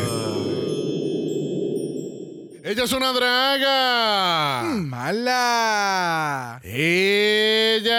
[2.66, 4.64] Ella es una draga.
[4.76, 6.60] Mala.
[6.66, 7.96] Ella.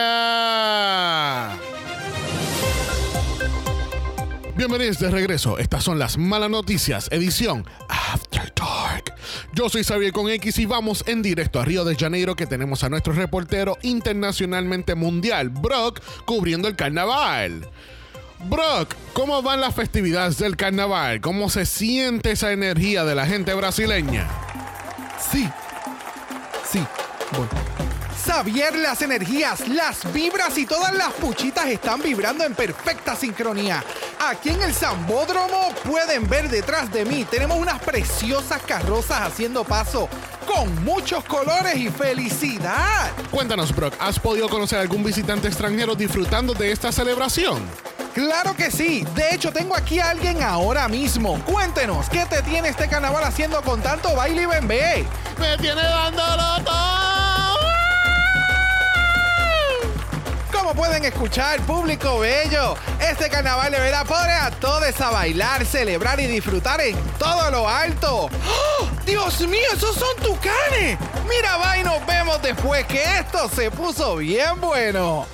[4.58, 5.56] Bienvenidos de regreso.
[5.56, 8.29] Estas son las malas noticias, edición After.
[9.53, 12.85] Yo soy Xavier con X y vamos en directo a Río de Janeiro que tenemos
[12.85, 17.68] a nuestro reportero internacionalmente mundial, Brock, cubriendo el carnaval.
[18.49, 21.21] Brock, ¿cómo van las festividades del carnaval?
[21.21, 24.31] ¿Cómo se siente esa energía de la gente brasileña?
[25.32, 25.49] Sí.
[26.71, 26.80] Sí.
[28.30, 33.83] Xavier, las energías, las vibras y todas las puchitas están vibrando en perfecta sincronía.
[34.20, 40.08] Aquí en el Zambódromo pueden ver detrás de mí, tenemos unas preciosas carrozas haciendo paso
[40.47, 43.11] con muchos colores y felicidad.
[43.33, 47.60] Cuéntanos, Brock, ¿has podido conocer a algún visitante extranjero disfrutando de esta celebración?
[48.14, 49.05] Claro que sí.
[49.16, 51.42] De hecho, tengo aquí a alguien ahora mismo.
[51.44, 55.05] Cuéntenos, ¿qué te tiene este carnaval haciendo con tanto baile y bembé?
[55.36, 57.30] ¡Me tiene dándolo todo!
[60.61, 66.27] Como pueden escuchar, público bello, este carnaval de pone a todos a bailar, celebrar y
[66.27, 68.28] disfrutar en todo lo alto.
[68.28, 68.89] ¡Oh!
[69.06, 70.98] ¡Dios mío, esos son tucanes!
[71.27, 75.27] Mira, va y nos vemos después que esto se puso bien bueno.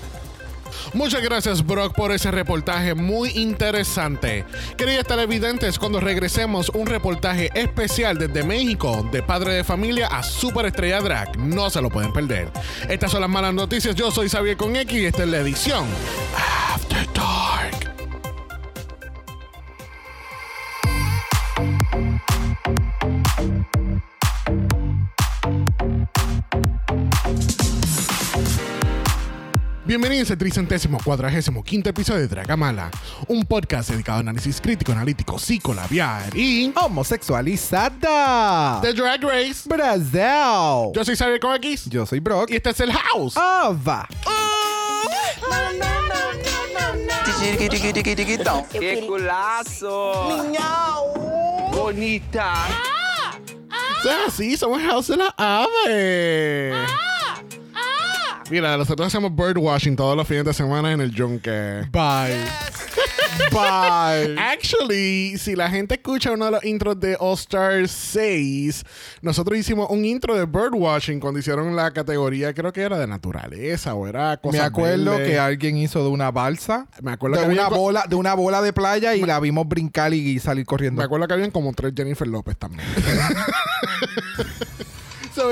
[0.95, 4.45] Muchas gracias, Brock, por ese reportaje muy interesante.
[4.77, 11.01] Queridos televidentes, cuando regresemos, un reportaje especial desde México, de padre de familia a superestrella
[11.01, 11.39] drag.
[11.39, 12.51] No se lo pueden perder.
[12.89, 13.95] Estas son las malas noticias.
[13.95, 15.87] Yo soy Xavier con X y esta es la edición
[16.75, 17.96] After Dark.
[29.87, 32.91] Bienvenidos al tricentésimo cuadragésimo quinto episodio de Dragamala,
[33.29, 38.81] un podcast dedicado a análisis crítico, analítico, psicolabial y Homosexualizada.
[38.83, 39.69] The Drag Race.
[39.69, 40.91] Brasil.
[40.93, 42.51] Yo soy Xavier con X Yo soy Brock.
[42.51, 43.37] y este es el House.
[43.37, 44.09] Ava.
[48.73, 50.29] ¡Qué culazo!
[51.73, 52.55] ¡Bonita!
[54.03, 56.73] Sí, así, somos House de la Ave.
[58.49, 61.85] Mira, nosotros hacemos birdwashing todos los fines de semana en el yunque.
[61.91, 62.45] Bye.
[63.51, 64.39] Bye.
[64.39, 68.85] Actually, si la gente escucha uno de los intros de All Stars 6,
[69.23, 73.95] nosotros hicimos un intro de birdwashing cuando hicieron la categoría, creo que era de naturaleza
[73.95, 77.53] o era cosa Me acuerdo que alguien hizo de una balsa, Me acuerdo de que
[77.53, 81.01] una bola, de una bola de playa y la vimos brincar y, y salir corriendo.
[81.01, 82.87] Me acuerdo que habían como tres Jennifer López también.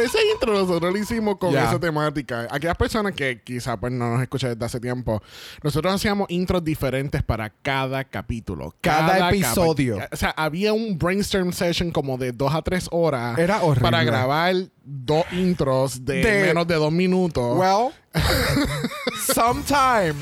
[0.00, 2.47] ese intro nosotros lo hicimos con esa temática.
[2.50, 5.22] Aquellas personas que quizá pues, no nos escuchan desde hace tiempo,
[5.62, 8.75] nosotros hacíamos intros diferentes para cada capítulo.
[8.81, 9.99] Cada episodio.
[10.10, 13.83] o sea, había un brainstorm session como de dos a tres horas Era horrible.
[13.83, 14.54] para grabar
[14.84, 17.56] dos intros de, De- menos de dos minutos.
[17.59, 17.93] Well,
[19.34, 20.16] sometimes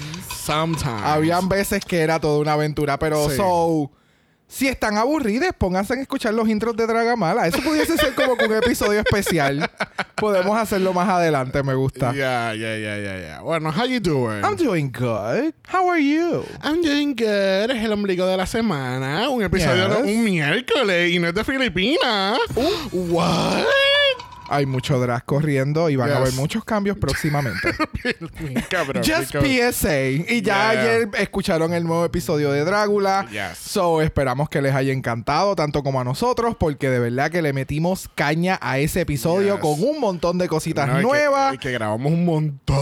[0.45, 1.03] Sometimes.
[1.05, 3.37] habían veces que era toda una aventura, pero Sí.
[3.37, 3.91] so
[4.53, 7.47] si están aburridos, pónganse a escuchar los intros de Dragamala.
[7.47, 9.71] Eso pudiese ser como que un episodio especial.
[10.17, 12.13] Podemos hacerlo más adelante, me gusta.
[12.13, 13.41] Yeah, yeah, yeah, yeah, yeah.
[13.41, 14.45] Bueno, how you doing?
[14.45, 15.55] I'm doing good.
[15.73, 16.45] How are you?
[16.63, 17.71] I'm doing good.
[17.71, 19.29] Es el ombligo de la semana.
[19.31, 20.03] Un episodio Yes.
[20.07, 22.39] de un miércoles y no es de Filipinas.
[22.93, 23.65] What?
[24.55, 27.73] Hay mucho drag corriendo y van a haber muchos cambios próximamente.
[28.69, 29.03] Cabrón.
[29.05, 29.35] Just.
[29.37, 30.09] PSA.
[30.11, 30.71] Y ya Yeah.
[30.71, 33.27] ayer escucharon el nuevo episodio de Drácula.
[33.31, 33.59] Yes.
[33.59, 37.53] So esperamos que les haya encantado, tanto como a nosotros, porque de verdad que le
[37.53, 39.61] metimos caña a ese episodio Yes.
[39.63, 41.55] con un montón de cositas No, y que- nuevas.
[41.55, 42.77] y que, grabamos un montón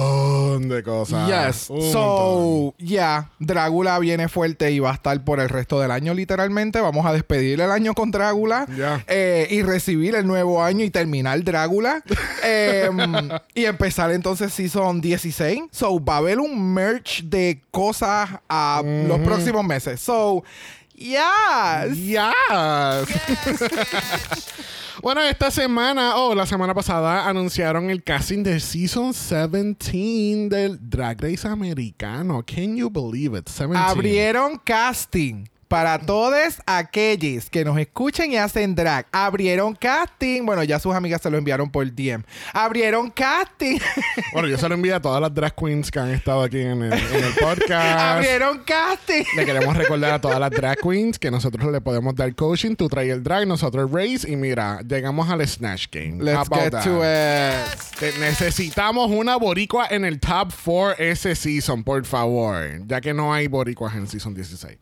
[0.59, 1.29] de cosas.
[1.29, 1.71] Yes.
[1.71, 6.13] Un So, ya, Drácula viene fuerte y va a estar por el resto del año,
[6.15, 6.81] literalmente.
[6.81, 9.05] Vamos a despedir el año con Drácula Ya.
[9.07, 12.03] eh, y recibir el nuevo año y terminar Drácula.
[12.43, 12.99] Em,
[13.55, 15.65] y empezar entonces Season 16.
[15.71, 20.01] So, va a haber un merch de cosas a los próximos meses.
[20.01, 20.43] So,
[20.97, 21.97] yes.
[21.97, 22.21] Yes.
[25.03, 31.21] Bueno, esta semana, o la semana pasada, anunciaron el casting de Season 17 del Drag
[31.23, 32.43] Race americano.
[32.45, 33.49] Can you believe it?
[33.49, 33.77] 17.
[33.77, 40.45] Abrieron casting Para todos aquellos que nos escuchen y hacen drag, abrieron casting.
[40.45, 42.25] Bueno, ya sus amigas se lo enviaron por DM.
[42.53, 43.79] Abrieron casting.
[44.33, 46.83] Bueno, yo se lo envío a todas las drag queens que han estado aquí en
[46.83, 48.01] el, en el podcast.
[48.01, 49.23] abrieron casting.
[49.37, 52.75] Le queremos recordar a todas las drag queens que nosotros le podemos dar coaching.
[52.75, 54.29] Tú traes el drag, nosotros race.
[54.29, 56.17] Y mira, llegamos al Snatch Game.
[56.21, 56.83] Let's get that?
[56.83, 58.19] to it.
[58.19, 62.85] Necesitamos una boricua en el top 4 ese season, por favor.
[62.87, 64.77] Ya que no hay boricuas en season 16.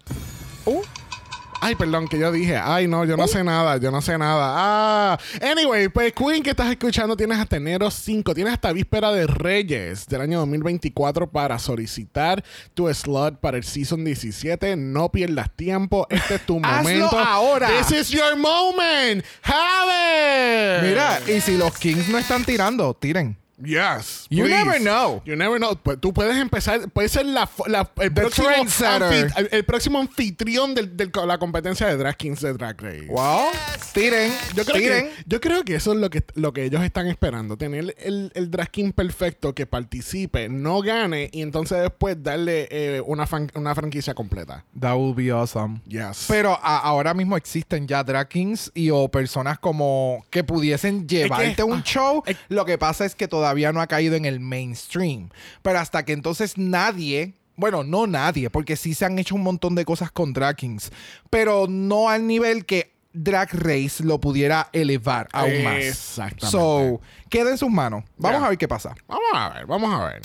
[1.60, 2.56] Ay, perdón, que yo dije.
[2.56, 4.52] Ay, no, yo no sé nada, yo no sé nada.
[4.56, 9.26] Ah, anyway, pues Queen que estás escuchando tienes hasta enero 5, tienes hasta víspera de
[9.26, 12.44] Reyes del año 2024 para solicitar
[12.74, 14.76] tu slot para el season 17.
[14.76, 17.18] No pierdas tiempo, este es tu Hazlo momento.
[17.18, 17.68] ahora.
[17.68, 19.24] This is your moment.
[19.42, 20.88] Have it.
[20.88, 23.36] Mira, y si los Kings no están tirando, tiren.
[23.62, 24.26] Yes.
[24.30, 24.64] You please.
[24.64, 25.22] never know.
[25.24, 25.74] You never know.
[25.82, 31.10] Pues tú puedes empezar, puedes ser la, la- el, próximo el, el próximo anfitrión de
[31.26, 33.06] la competencia de Drag Kings de Drag Race.
[33.08, 33.46] Wow.
[33.92, 34.32] Tiren.
[34.54, 35.06] Yo creo, tiren.
[35.06, 37.56] que, yo creo que eso es lo que, lo que ellos están esperando.
[37.56, 43.02] Tener el, el drag king perfecto que participe, no gane y entonces después darle eh,
[43.04, 44.64] una, fan- una franquicia completa.
[44.78, 45.80] That would be awesome.
[45.88, 46.26] Yes.
[46.28, 51.64] Pero a- ahora mismo existen ya drag kings y o personas como que pudiesen llevarte
[51.64, 52.22] un ah, show.
[52.26, 55.30] es- Lo que pasa es que todavía no ha caído en el mainstream.
[55.62, 59.74] Pero hasta que entonces nadie, bueno, no nadie, porque sí se han hecho un montón
[59.74, 60.90] de cosas con drag kings,
[61.30, 65.76] pero no al nivel que Drag Race lo pudiera elevar aún más.
[65.76, 66.50] Exactamente.
[66.50, 68.04] So, queda en sus manos.
[68.16, 68.94] Vamos a ver qué pasa.
[69.08, 70.22] Vamos a ver, vamos a ver.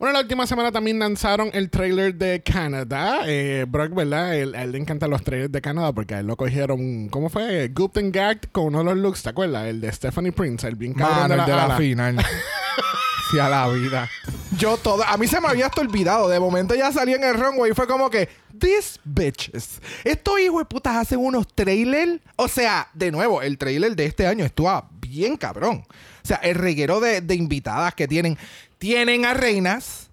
[0.00, 3.20] Bueno, la última semana también lanzaron el trailer de Canadá.
[3.26, 4.34] Eh, Brock, ¿verdad?
[4.34, 7.28] Él- a él le encantan los trailers de Canadá porque a él lo cogieron, ¿cómo
[7.28, 7.68] fue?
[7.68, 9.66] Gooped and Gagged con uno de los looks, ¿te acuerdas?
[9.66, 11.76] El de Stephanie Prince, el bien cabrón Mano, de el de la, la ala.
[11.76, 12.16] final.
[13.30, 14.08] sí, a la vida.
[14.56, 16.30] Yo todo, a mí se me había hasta olvidado.
[16.30, 18.26] De momento ya salí en el runway y fue como que,
[18.58, 19.80] these bitches.
[20.02, 22.20] Estos hijos de putas hacen unos trailers.
[22.36, 25.84] O sea, de nuevo, el trailer de este año estuvo bien cabrón.
[26.22, 28.38] O sea, el reguero de, de invitadas que tienen.
[28.80, 30.08] Tienen a reinas.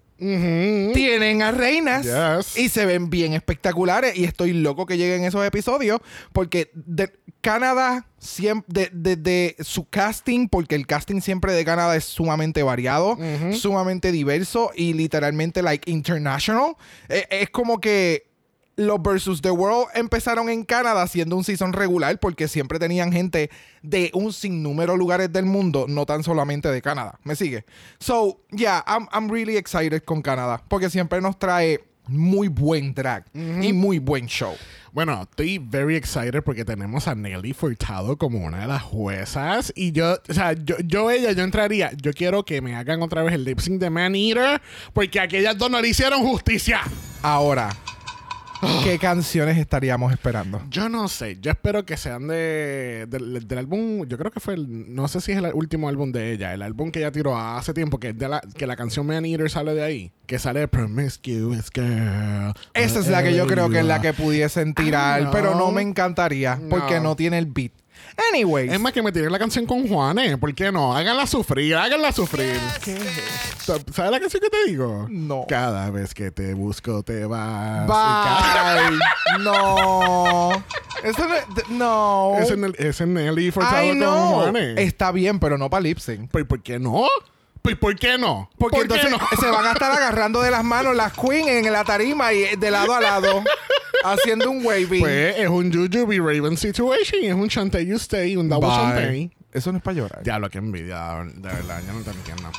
[0.94, 2.58] Tienen a reinas Yes.
[2.58, 6.00] y se ven bien espectaculares y estoy loco que lleguen esos episodios
[6.32, 11.94] porque de Canadá siempre de, de- de su casting porque el casting siempre de Canadá
[11.96, 13.16] es sumamente variado,
[13.52, 16.74] sumamente diverso y literalmente like international.
[17.08, 18.27] Eh, es como que
[18.78, 23.50] los versus the world empezaron en Canadá siendo un season regular porque siempre tenían gente
[23.82, 27.18] de un sinnúmero de lugares del mundo, no tan solamente de Canadá.
[27.24, 27.64] ¿Me sigue?
[27.98, 33.24] So, yeah, I'm, I'm really excited con Canadá porque siempre nos trae muy buen drag
[33.34, 34.54] y muy buen show.
[34.92, 39.72] Bueno, estoy very excited porque tenemos a Nelly Furtado como una de las juezas.
[39.76, 41.90] Y yo, o sea, yo, yo ella, yo entraría.
[42.00, 45.58] Yo quiero que me hagan otra vez el lip sync de Man Eater porque aquellas
[45.58, 46.80] dos no le hicieron justicia.
[47.22, 47.70] Ahora,
[48.84, 50.62] ¿qué canciones estaríamos esperando?
[50.70, 54.54] Yo no sé, yo espero que sean de, del, del álbum, yo creo que fue,
[54.54, 57.36] el, no sé si es el último álbum de ella, el álbum que ella tiró
[57.38, 60.38] hace tiempo, que, es de la, que la canción Man Eater sale de ahí, que
[60.38, 62.52] sale de Promiscuous Girl.
[62.74, 65.32] Esa es la que yo creo que es la que pudiesen tirar, know.
[65.32, 67.02] pero no me encantaría porque No.
[67.02, 67.72] no tiene el beat.
[68.32, 68.72] Anyways.
[68.72, 70.94] Es más que me tiren la canción con Juanes, ¿por qué no?
[70.96, 72.58] Háganla sufrir, háganla sufrir.
[73.64, 75.06] ¿Sabes la canción que te digo?
[75.10, 75.44] No.
[75.48, 77.86] Cada vez que te busco te vas.
[77.88, 78.98] Cada- Bye.
[79.44, 80.50] no.
[81.04, 81.34] Eso no.
[81.34, 82.36] es- No.
[82.40, 83.16] Es en, el, es en
[83.52, 84.32] forzado Ay, con.
[84.34, 84.78] Juanes.
[84.78, 86.30] Está bien, pero no para lip sync.
[86.30, 87.06] Pues, ¿Por qué no?
[87.76, 88.50] Pues, ¿Por qué no?
[88.58, 89.40] Porque ¿Por qué entonces no?
[89.40, 92.70] se van a estar agarrando de las manos las queen en la tarima y de
[92.70, 93.44] lado a lado
[94.04, 95.00] haciendo un waving.
[95.00, 97.24] Pues es un Jujubee Raven situation.
[97.24, 98.76] Es un Chantay You Stay, un Double Bye.
[98.76, 99.37] Chantay.
[99.52, 100.22] Eso no es para llorar.
[100.24, 102.50] Ya lo que envidia, de verdad, yo no te entiendo.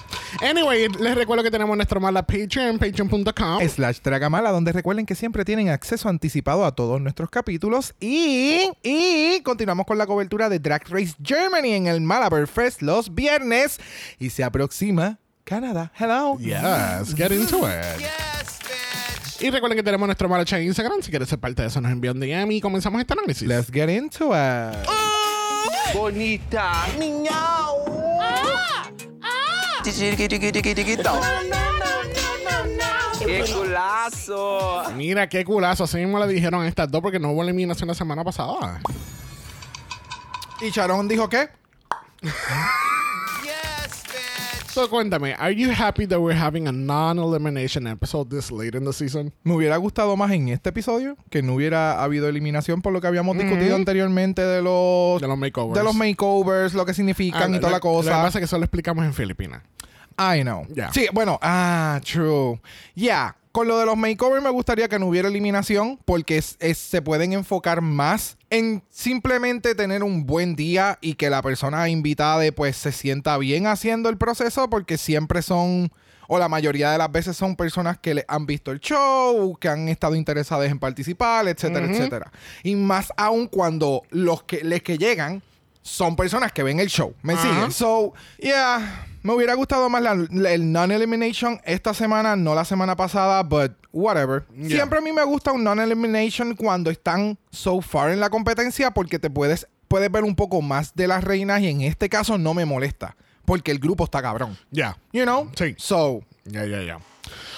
[0.42, 3.68] Anyway, les recuerdo que tenemos nuestro mala Patreon, patreon.com.
[3.68, 7.94] Slash Dragamala, donde recuerden que siempre tienen acceso anticipado a todos nuestros capítulos.
[8.00, 13.14] Y, y continuamos con la cobertura de Drag Race Germany en el Malabar Fest los
[13.14, 13.80] viernes.
[14.18, 15.92] Y se aproxima Canadá.
[15.98, 16.38] Hello.
[16.40, 18.04] Yes, get into it.
[19.42, 21.02] Y recuerden que tenemos nuestro mala chat en Instagram.
[21.02, 23.48] Si quieres ser parte de eso, nos envían DM y comenzamos este análisis.
[23.48, 25.19] Let's get into it.
[25.94, 26.86] Bonita.
[26.98, 27.86] Miau.
[33.20, 34.84] ¡Qué culazo!
[34.96, 35.84] Mira, qué culazo.
[35.84, 38.82] Así mismo le dijeron a estas dos porque no hubo eliminación la semana pasada.
[40.62, 41.50] ¿Y Sharon dijo qué?
[44.80, 48.94] So, cuéntame, are you happy that we're having a non-elimination episode this late in the
[48.94, 49.34] season?
[49.44, 53.08] Me hubiera gustado más en este episodio que no hubiera habido eliminación por lo que
[53.08, 55.78] habíamos discutido anteriormente de los De los makeovers.
[55.78, 58.12] de los makeovers, lo que significan Ah, y toda la Lo que cosa.
[58.22, 59.64] pasa es que eso lo explicamos en Filipinas.
[60.18, 60.66] I know.
[60.74, 60.94] Ya.
[60.94, 62.62] Sí, bueno, ah, true.
[62.96, 66.78] Ya, con lo de los makeovers me gustaría que no hubiera eliminación porque es- es-
[66.78, 72.50] se pueden enfocar más en simplemente tener un buen día y que la persona invitada
[72.56, 75.92] pues se sienta bien haciendo el proceso porque siempre son
[76.30, 79.68] o la mayoría de las veces son personas que le han visto el show, que
[79.68, 82.32] han estado interesadas en participar, etcétera, etcétera.
[82.64, 85.42] Y más aún cuando los que les que llegan
[85.82, 87.14] son personas que ven el show.
[87.24, 87.42] ¿Me Ajá.
[87.52, 87.72] siguen?
[87.74, 92.96] So, yeah, me hubiera gustado más la- la- el non-elimination esta semana, no la semana
[92.96, 94.46] pasada, but whatever.
[94.56, 94.70] Yeah.
[94.78, 99.20] Siempre a mí me gusta un non-elimination cuando están so far en la competencia porque
[99.20, 102.54] te puedes, puedes ver un poco más de las reinas y en este caso no
[102.54, 104.58] me molesta porque el grupo está cabrón.
[104.72, 104.98] Ya.
[105.12, 105.50] You know?
[105.56, 105.74] Sí.
[105.78, 107.00] So, Ya, ya, ya.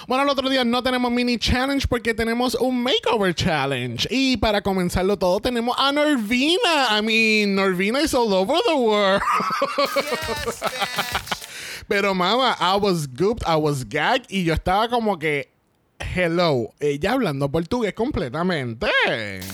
[0.08, 4.06] Bueno, el otro día no tenemos mini challenge porque tenemos un makeover challenge.
[4.12, 6.98] Y para comenzarlo todo tenemos a Norvina.
[6.98, 9.22] I mean, Norvina is all over the world.
[11.91, 15.50] Pero mama, I was gooped, I was gagged y yo estaba como que
[16.15, 18.88] hello, ella hablando portugués completamente.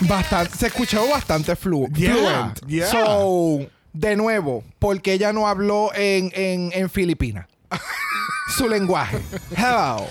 [0.01, 2.59] bastante, se escuchó bastante flu Yeah, fluent.
[2.67, 2.85] yeah.
[2.91, 7.47] So, de nuevo, porque ella no habló en, en, en Filipina.
[8.55, 9.19] Su lenguaje.
[9.55, 10.05] Hello.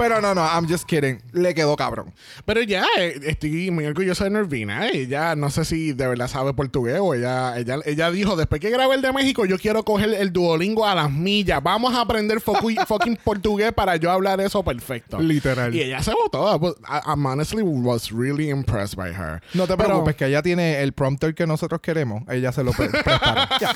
[0.00, 1.20] Pero no, no, I'm just kidding.
[1.32, 2.12] Le quedó cabrón.
[2.46, 4.88] Pero ya, eh, estoy muy orgulloso de Norvina.
[4.88, 8.70] Ella no sé si de verdad sabe portugués o ella, ella, ella dijo, después que
[8.70, 11.62] grabé el de México, yo quiero coger el Duolingo a las millas.
[11.62, 15.20] Vamos a aprender fucking portugués para yo hablar eso perfecto.
[15.20, 15.74] Literal.
[15.74, 16.58] Y ella se votó.
[16.58, 19.42] But I, I'm honestly was really impressed by her.
[19.52, 22.22] No te Pero- preocupes, que ella tiene el prompter que nosotros queremos.
[22.28, 23.46] Ella se lo pre- prestaron.
[23.60, 23.74] Ya.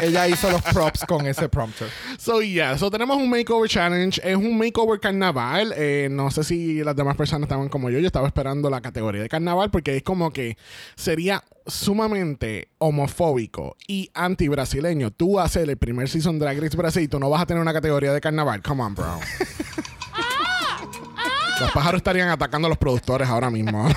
[0.00, 1.88] Ella hizo los props con ese prompter.
[2.18, 4.20] So, yeah, so tenemos un makeover challenge.
[4.22, 5.72] Es un makeover carnaval.
[5.76, 7.98] Eh, no sé si las demás personas estaban como yo.
[7.98, 10.56] Yo estaba esperando la categoría de carnaval porque es como que
[10.96, 15.10] sería sumamente homofóbico y anti-brasileño.
[15.10, 17.72] Tú hacer el primer season Drag Race Brasil y tú no vas a tener una
[17.72, 18.62] categoría de carnaval.
[18.62, 19.18] Come on, bro.
[21.60, 23.88] Los pájaros estarían atacando a los productores ahora mismo.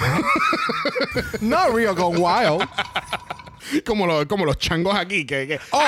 [1.42, 2.70] No, Rio Gone Wild.
[3.86, 5.26] como, los, como los changos aquí.
[5.26, 5.80] Que, que- Oh,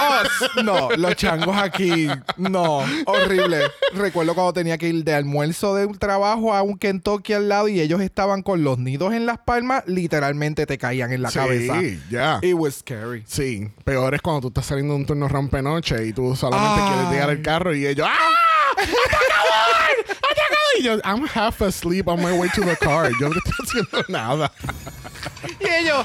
[0.00, 3.60] oh, s- no, los changos aquí, no, horrible.
[3.94, 7.68] Recuerdo cuando tenía que ir de almuerzo de un trabajo a un Kentucky al lado
[7.68, 11.38] y ellos estaban con los nidos en las palmas, literalmente te caían en la Sí,
[11.38, 11.80] cabeza.
[12.10, 12.38] ya.
[12.42, 13.24] It was scary.
[13.26, 16.88] Sí, peor es cuando tú estás saliendo de un turno rompenoche y tú solamente Ay.
[16.92, 18.80] quieres llegar al carro y ellos ¡Ah!
[20.78, 23.08] Y yo, I'm half asleep on my way to the car.
[23.20, 24.50] Yo no estoy haciendo nada.
[25.60, 26.04] Y ellos,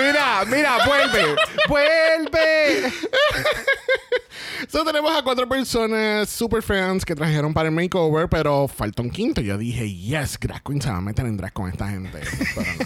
[0.00, 1.36] Mira, mira, vuelve,
[1.68, 2.90] vuelve.
[4.68, 9.10] So, tenemos a cuatro personas super fans que trajeron para el makeover, pero falta un
[9.10, 9.40] quinto.
[9.40, 12.20] Yo dije, yes, Drag Queen se va a meter en drag con esta gente.
[12.54, 12.84] Pero no.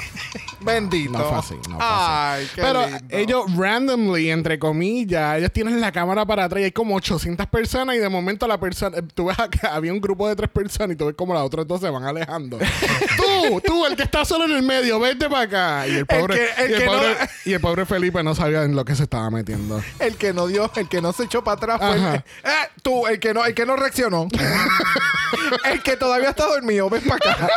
[0.61, 1.13] Bendito.
[1.19, 2.55] No fue así, no fue Ay, así.
[2.55, 2.99] qué Pero lindo.
[3.11, 7.97] ellos randomly, entre comillas, ellos tienen la cámara para atrás y hay como 800 personas
[7.97, 10.95] y de momento la persona, eh, tú ves acá, había un grupo de tres personas
[10.95, 12.59] y tú ves como las otras dos se van alejando.
[13.17, 15.43] tú, tú, el que está solo en el medio, vete para
[15.83, 15.89] acá.
[15.89, 17.03] Y el pobre, que- el y, el que no-
[17.45, 19.83] y el pobre Felipe no sabía en lo que se estaba metiendo.
[19.99, 22.15] El que no dio, el que no se echó para atrás fue el, Ajá.
[22.45, 24.29] eh, tú, el que no, el que no reaccionó.
[25.65, 27.49] el que todavía está dormido, ven para acá.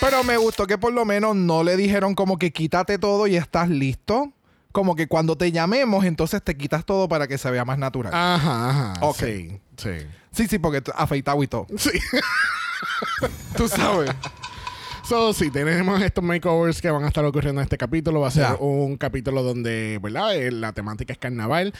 [0.00, 3.36] Pero me gustó que por lo menos no le dijeron como que quítate todo y
[3.36, 4.32] estás listo.
[4.72, 8.12] Como que cuando te llamemos, entonces te quitas todo para que se vea más natural.
[8.14, 8.94] Ajá, ajá.
[9.00, 9.16] Ok.
[9.16, 9.90] Sí, sí.
[10.32, 11.66] Sí, sí, porque afeitado y todo.
[11.78, 11.98] Sí.
[13.56, 14.10] Tú sabes.
[15.08, 18.20] So, sí, tenemos estos makeovers que van a estar ocurriendo en este capítulo.
[18.22, 18.56] Va a ser Ya.
[18.56, 20.34] un capítulo donde, ¿verdad?
[20.36, 21.72] Eh, La temática es carnaval.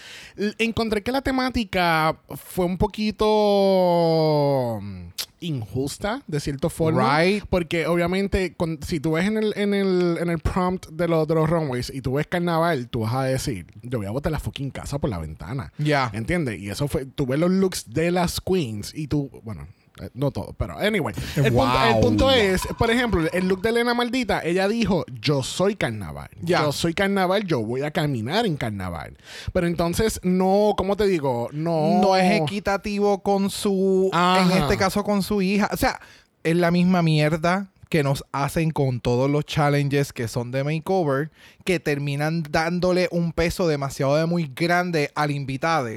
[0.59, 5.07] Encontré que la temática fue un poquito mm,
[5.41, 7.19] injusta, de cierta forma.
[7.21, 7.45] Right.
[7.51, 11.27] Porque obviamente, con- si tú ves en el, en el, en el prompt de, los
[11.27, 14.31] de los runways y tú ves carnaval, tú vas a decir, yo voy a botar
[14.31, 15.73] la fucking casa por la ventana.
[15.79, 16.13] Ya.
[16.15, 16.61] ¿Entiendes?
[16.61, 19.67] Y eso fue, tú ves los looks de las queens y tú, bueno,
[20.15, 21.15] no todo, pero anyway.
[21.37, 21.65] El, Wow.
[21.67, 25.77] punto, el punto es, por ejemplo, el look de Elena Maldita, ella dijo, yo soy
[25.77, 26.29] carnaval.
[26.43, 29.17] Yo soy carnaval, yo voy a caminar en carnaval.
[29.53, 31.49] Pero entonces, no, ¿cómo te digo?
[31.53, 32.01] No.
[32.03, 34.43] no es equitativo con su, Ajá.
[34.43, 35.69] en este caso con su hija.
[35.73, 36.01] O sea,
[36.43, 41.31] es la misma mierda que nos hacen con todos los challenges que son de makeover,
[41.65, 45.89] que terminan dándole un peso demasiado de muy grande al invitado,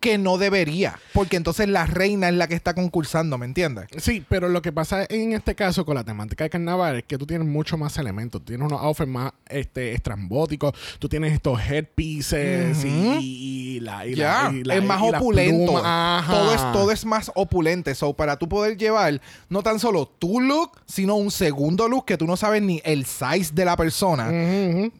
[0.00, 3.86] que no debería, porque entonces la reina es la que está concursando, ¿me entiendes?
[3.98, 7.16] Sí, pero lo que pasa en este caso con la temática de carnaval es que
[7.18, 8.40] tú tienes mucho más elementos.
[8.42, 10.72] Tú tienes unos outfits más este, estrambóticos.
[10.98, 12.88] Tú tienes estos headpieces y,
[13.76, 14.06] y la.
[14.06, 15.72] Y Ya, la, y la- es más opulento.
[16.28, 17.94] Todo es, todo es más opulente.
[17.94, 22.16] So, para tú poder llevar no tan solo tu look, sino un segundo look que
[22.18, 24.30] tú no sabes ni el size de la persona.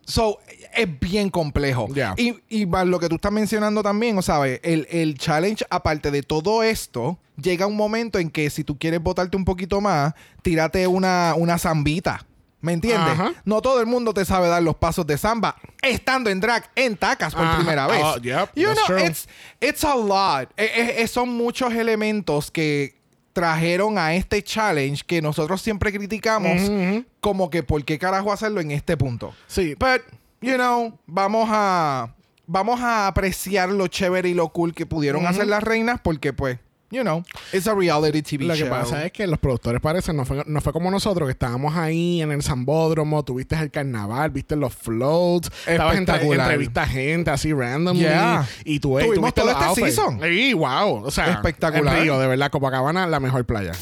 [0.07, 0.39] So,
[0.75, 1.89] es bien complejo.
[1.95, 2.15] Ya.
[2.17, 6.11] Y, y va- lo que tú estás mencionando también, o sabes, el, el challenge, aparte
[6.11, 10.15] de todo esto, llega un momento en que si tú quieres botarte un poquito más,
[10.43, 12.25] tírate una, una zambita.
[12.61, 13.15] ¿Me entiendes?
[13.15, 13.33] Ajá.
[13.45, 16.97] No todo el mundo te sabe dar los pasos de samba estando en drag en
[16.97, 17.57] tacas por Ajá.
[17.57, 18.01] primera vez.
[18.23, 19.05] Yep, you that's know, true.
[19.05, 19.29] it's,
[19.61, 20.49] it's a lot.
[20.57, 23.02] Eh, eh, son muchos elementos que
[23.33, 26.71] trajeron a este challenge que nosotros siempre criticamos
[27.21, 29.35] como que por qué carajo hacerlo en este punto.
[29.47, 29.75] Sí.
[29.75, 30.03] But,
[30.41, 32.15] you know, vamos a
[32.47, 36.59] vamos a apreciar lo chévere y lo cool que pudieron hacer las reinas porque pues,
[36.93, 38.67] you know, it's a reality TV Lo show.
[38.67, 41.75] que pasa es que los productores parecen, no fue, no fue como nosotros, que estábamos
[41.75, 47.53] ahí en el Zambódromo, tuviste el carnaval, viste los floats, estabas entrevista a gente así
[47.53, 48.03] randomly.
[48.03, 48.47] Yeah.
[48.65, 50.21] Y tú eh, Tuvimos tuviste todo este season.
[50.23, 51.05] Sí, wow.
[51.05, 51.97] O sea, Espectacular.
[51.97, 53.73] En Río, de verdad, Copacabana, la mejor playa.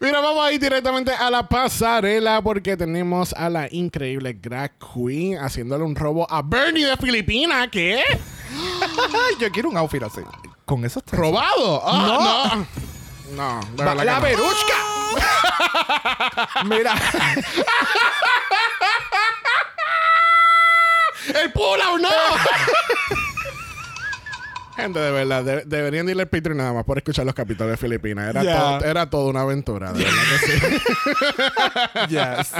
[0.00, 5.38] Mira, vamos a ir directamente a la pasarela porque tenemos a la increíble drag queen
[5.38, 7.68] haciéndole un robo a Bernie de Filipinas.
[7.70, 8.02] ¿Qué?
[9.40, 10.20] Yo quiero un outfit así.
[10.64, 11.18] Con esos tres.
[11.20, 11.82] ¿Robado?
[11.84, 12.86] Ah, no.
[13.36, 14.22] No, verdad la no.
[14.22, 14.74] peruchca.
[16.64, 16.94] Mira,
[21.34, 22.08] ¡El pull-out, no!
[24.76, 27.76] Gente, de verdad, de- deberían irle al Patreon nada más por escuchar los capítulos de
[27.78, 28.28] Filipinas.
[28.30, 28.58] Era, Ya.
[28.58, 30.76] todo, era toda una aventura, de verdad que sí.
[32.10, 32.52] yes.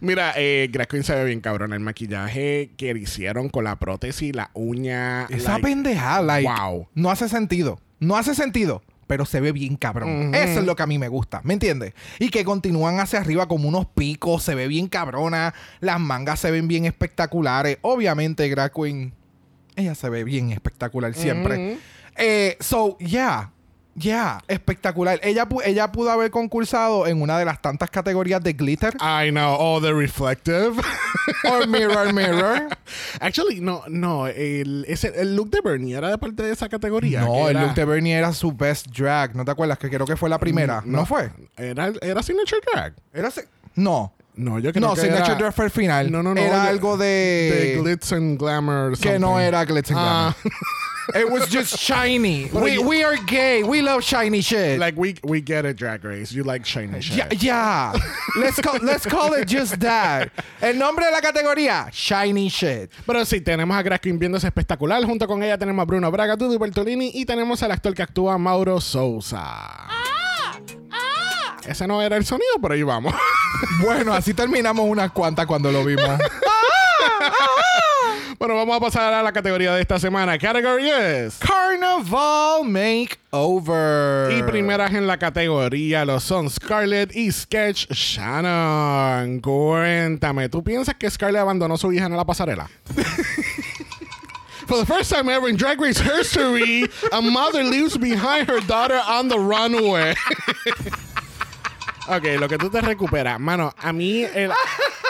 [0.00, 1.72] Mira, eh, Queen se ve bien cabrón.
[1.72, 5.26] El maquillaje que le hicieron con la prótesis, la uña.
[5.26, 6.88] Esa like, pendeja, like, Wow.
[6.94, 7.80] no hace sentido.
[7.98, 8.82] No hace sentido.
[9.06, 10.32] Pero se ve bien cabrón.
[10.36, 11.40] Eso es lo que a mí me gusta.
[11.42, 11.94] ¿Me entiendes?
[12.20, 14.44] Y que continúan hacia arriba como unos picos.
[14.44, 15.52] Se ve bien cabrona.
[15.80, 17.78] Las mangas se ven bien espectaculares.
[17.82, 19.12] Obviamente, Drag Queen,
[19.76, 21.78] ella se ve bien espectacular siempre.
[22.16, 23.50] Eh, so, yeah.
[23.96, 24.40] Yeah.
[24.46, 25.18] Espectacular.
[25.22, 28.94] Ella, pu- ella pudo haber concursado en una de las tantas categorías de glitter.
[29.00, 30.80] I know, all the reflective.
[31.44, 32.68] o mirror, mirror.
[33.20, 34.26] Actually, no, no.
[34.28, 37.22] El, ese, el look de Bernie era de parte de esa categoría.
[37.22, 39.34] No, el era- look de Bernie era su best drag.
[39.34, 39.76] ¿No te acuerdas?
[39.78, 40.82] Que creo que fue la primera.
[40.86, 41.30] ¿No, fue?
[41.56, 42.94] Era, era Signature Drag.
[43.12, 43.30] Era
[43.74, 44.14] No.
[44.40, 46.10] No, yo creo No, que Signature era- Drag fue el final.
[46.10, 46.40] No, no, no.
[46.40, 47.76] Era algo de...
[47.76, 48.96] De Glitz and Glamour.
[48.98, 50.34] que no era Glitz and Ah.
[50.42, 50.58] Glamour.
[51.12, 52.48] It was just shiny.
[52.52, 53.64] We, we are gay.
[53.64, 54.78] We love shiny shit.
[54.78, 56.30] Like, we, we get it, Drag Race.
[56.30, 57.16] You like shiny shit.
[57.16, 57.92] Ya, ya.
[58.36, 60.30] Let's call, let's call it just that.
[60.62, 62.92] El nombre de la categoría, Shiny Shit.
[63.06, 65.02] Pero sí, tenemos a Drag Queen viéndose espectacular.
[65.04, 68.38] Junto con ella tenemos a Bruno Braga, Dudu Bertolini y tenemos al actor que actúa,
[68.38, 69.88] Mauro Sousa.
[71.66, 73.14] Ese no era el sonido, pero ahí vamos.
[73.80, 76.04] Bueno, así terminamos unas cuantas cuando lo vimos.
[78.38, 80.38] bueno, vamos a pasar a la categoría de esta semana.
[80.38, 81.38] Category es...
[81.38, 84.32] Carnival Makeover.
[84.36, 89.40] Y primeras en la categoría lo son Scarlett y Sketch Shannon.
[89.40, 92.68] Cuéntame, ¿tú piensas que Scarlett abandonó a su hija en la pasarela?
[94.66, 99.00] For the first time ever in Drag Race history, a mother leaves behind her daughter
[99.04, 100.14] on the runway.
[102.08, 103.38] ok, lo que tú te recuperas.
[103.38, 104.50] Mano, a mí el,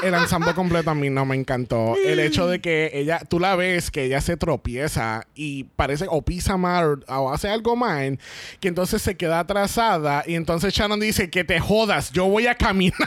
[0.03, 1.95] el ensamble completo a mí no me encantó.
[2.05, 6.23] El hecho de que ella, tú la ves que ella se tropieza y parece o
[6.23, 8.19] pisa mal o, hace algo mal,
[8.61, 12.55] que entonces se queda atrasada y entonces Shannon dice que te jodas, yo voy a
[12.55, 12.99] caminar.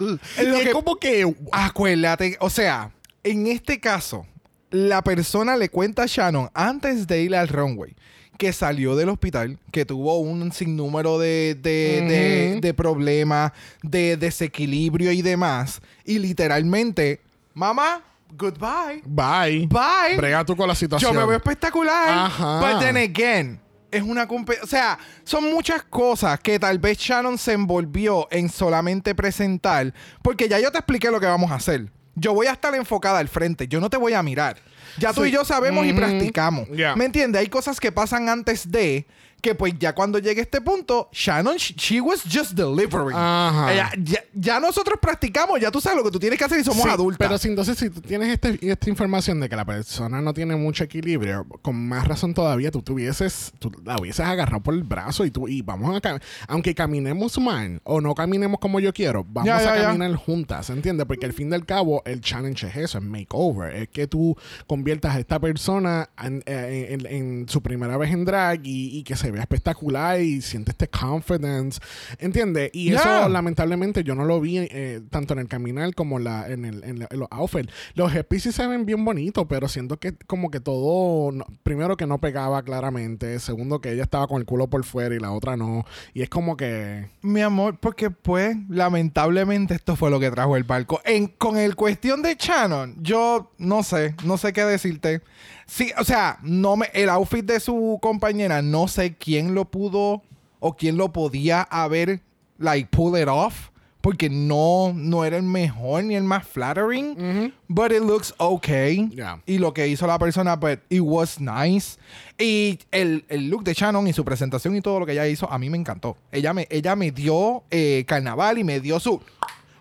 [0.00, 1.34] y es como que...
[1.52, 2.92] Acuérdate, o sea,
[3.24, 4.26] en este caso,
[4.70, 7.94] la persona le cuenta a Shannon antes de ir al runway
[8.38, 15.12] que salió del hospital, que tuvo un sinnúmero de, de, de- de problemas, de desequilibrio
[15.12, 15.80] y demás.
[16.04, 17.20] Y literalmente,
[17.52, 18.02] mamá,
[18.36, 19.02] goodbye.
[19.04, 19.66] Bye.
[19.66, 20.16] Bye.
[20.16, 21.12] Brega tú con la situación.
[21.12, 22.08] Yo me veo espectacular.
[22.10, 22.60] Ajá.
[22.60, 24.28] But then again, es una
[24.62, 29.92] O sea, son muchas cosas que tal vez Shannon se envolvió en solamente presentar.
[30.22, 31.90] Porque ya yo te expliqué lo que vamos a hacer.
[32.14, 33.66] Yo voy a estar enfocada al frente.
[33.68, 34.56] Yo no te voy a mirar.
[34.98, 35.28] Ya tú Sí.
[35.28, 35.98] y yo sabemos y Ujú.
[35.98, 36.68] practicamos.
[36.74, 36.96] Ya.
[36.96, 37.40] ¿Me entiendes?
[37.40, 39.06] Hay cosas que pasan antes de
[39.40, 43.14] que pues ya cuando llegue este punto, Shannon, she, was just delivering.
[43.16, 43.72] Ajá.
[43.72, 46.64] Ella- ya, ya nosotros practicamos, ya tú sabes lo que tú tienes que hacer y
[46.64, 47.24] somos Sí, adultas.
[47.24, 50.56] Pero si entonces, si tú tienes este- esta información de que la persona no tiene
[50.56, 55.24] mucho equilibrio, con más razón todavía tú tuvieses, tú la hubieses agarrado por el brazo
[55.24, 59.24] y tú, y vamos a cam- aunque caminemos mal o no caminemos como yo quiero,
[59.24, 59.82] vamos Ya, ya, a ya.
[59.84, 61.06] caminar juntas, ¿entiendes?
[61.06, 64.36] Porque al fin y al cabo, el challenge es eso, es makeover, es que tú
[64.78, 69.02] conviertas a esta persona en, eh, en- en su primera vez en drag y, y
[69.02, 71.80] que se vea espectacular y siente este confidence,
[72.20, 72.70] ¿entiendes?
[72.72, 73.00] Y Yeah.
[73.22, 76.84] eso lamentablemente yo no lo vi eh, tanto en el caminar como la, en, el,
[76.84, 77.72] en, la- en los outfits.
[77.94, 81.96] Los headpieces sí se ven bien bonitos, pero siento que como que todo, no- primero
[81.96, 85.32] que no pegaba claramente, segundo que ella estaba con el culo por fuera y la
[85.32, 87.08] otra no, y es como que...
[87.22, 91.00] Mi amor, porque pues lamentablemente esto fue lo que trajo el barco.
[91.04, 95.22] En, con el cuestión de Shannon, yo no sé, no sé qué decirte.
[95.66, 100.22] Sí, o sea, no me, el outfit de su compañera, no sé quién lo pudo
[100.60, 102.20] o quién lo podía haber,
[102.58, 103.70] like, pull it off.
[104.00, 107.52] Porque no, no era el mejor ni el más flattering.
[107.66, 109.08] But it looks okay.
[109.08, 109.42] Yeah.
[109.44, 111.98] Y lo que hizo la persona, but it was nice.
[112.38, 115.50] Y el, el look de Shannon y su presentación y todo lo que ella hizo,
[115.50, 116.16] a mí me encantó.
[116.30, 119.20] Ella me, ella me dio eh, carnaval y me dio su.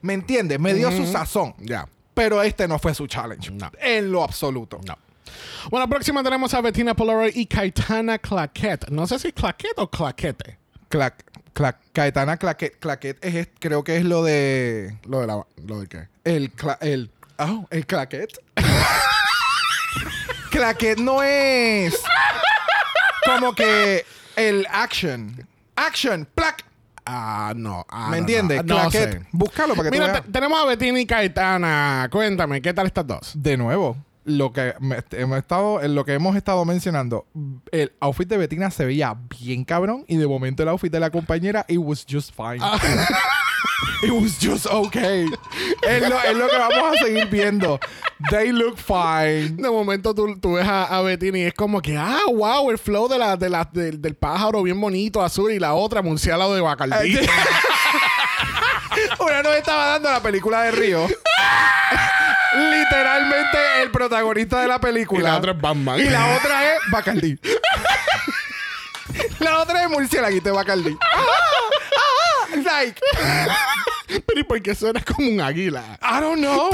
[0.02, 0.60] ¿Me entiendes?
[0.60, 1.54] Me dio su sazón.
[1.60, 1.88] Ya.
[2.18, 3.52] Pero este no fue su challenge.
[3.52, 3.72] No.
[3.80, 4.80] En lo absoluto.
[4.88, 4.98] No.
[5.70, 8.90] Bueno, próxima tenemos a Bettina Polaroid y Caetana Claquette.
[8.90, 10.58] No sé si Claquette o Claquete.
[10.90, 12.80] Clac, clac, Caetana Claquet.
[12.80, 14.98] Claquet es, creo que es lo de.
[15.06, 15.46] Lo de la...
[15.64, 16.08] ¿Lo de qué?
[16.24, 16.52] El.
[16.56, 18.32] cla- el oh, el claquet.
[20.50, 22.02] claquet no es.
[23.28, 24.04] Como que
[24.36, 25.48] el action.
[25.76, 26.28] Action.
[26.34, 26.66] Plac.
[27.10, 27.86] Ah, no.
[27.90, 28.66] Ah, ¿Me no, entiendes?
[28.66, 29.22] No, no sé.
[29.32, 30.24] Búscalo para que Mira, veas.
[30.26, 32.08] te- tenemos a Bettina y Caetana.
[32.12, 33.32] Cuéntame, ¿qué tal estas dos?
[33.36, 37.26] De nuevo, lo que me- hemos estado, en lo que hemos estado mencionando,
[37.72, 41.10] el outfit de Betina se veía bien cabrón y de momento el outfit de la
[41.10, 42.58] compañera, it was just fine.
[42.62, 42.78] Ah.
[44.04, 45.26] it was just okay.
[45.82, 47.80] es, lo, es lo que vamos a seguir viendo.
[48.30, 49.62] They look fine.
[49.62, 52.78] De momento tú, tú ves a, a Bettina y es como que, ah, wow, el
[52.78, 56.56] flow de la, de la, del, del pájaro bien bonito, azul, y la otra, murciélago
[56.56, 57.20] de Bacardí.
[59.20, 61.08] Una nos estaba dando la película de Río.
[62.56, 65.20] Literalmente el protagonista de la película.
[65.20, 66.00] y la otra es Batman.
[66.00, 67.40] Y la otra es Bacardi.
[69.40, 70.98] la otra es murciélaguito de Bacardi.
[72.78, 73.46] Ah, ah,
[74.08, 75.98] like, Pero ¿y por qué suena como un águila?
[76.02, 76.70] I don't know.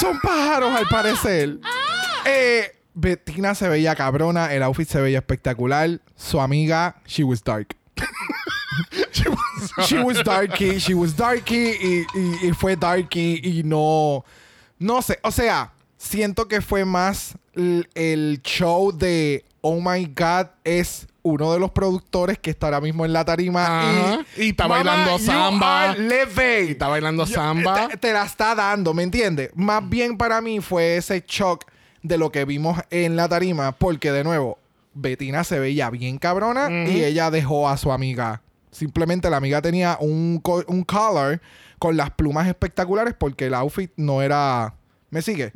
[0.00, 1.58] Son pájaros al parecer.
[2.24, 6.00] Eh, Bettina se veía cabrona, el outfit se veía espectacular.
[6.16, 7.76] Su amiga, she was dark.
[9.86, 14.24] she was darky, she was darky y, y- y fue darky y no,
[14.78, 21.06] no sé, o sea, siento que fue más el show de Oh My God es
[21.26, 25.18] uno de los productores que está ahora mismo en la tarima y, Y está bailando
[25.18, 25.94] samba.
[26.68, 27.88] Y está bailando Yo- samba.
[27.88, 29.50] Te, te la está dando, ¿me entiendes?
[29.54, 31.64] Más bien para mí fue ese shock
[32.02, 34.58] de lo que vimos en la tarima, porque de nuevo,
[34.92, 38.42] Betina se veía bien cabrona y ella dejó a su amiga.
[38.70, 41.40] Simplemente la amiga tenía un, co- un collar
[41.78, 44.74] con las plumas espectaculares porque el outfit no era.
[45.14, 45.52] ¿Me sigue?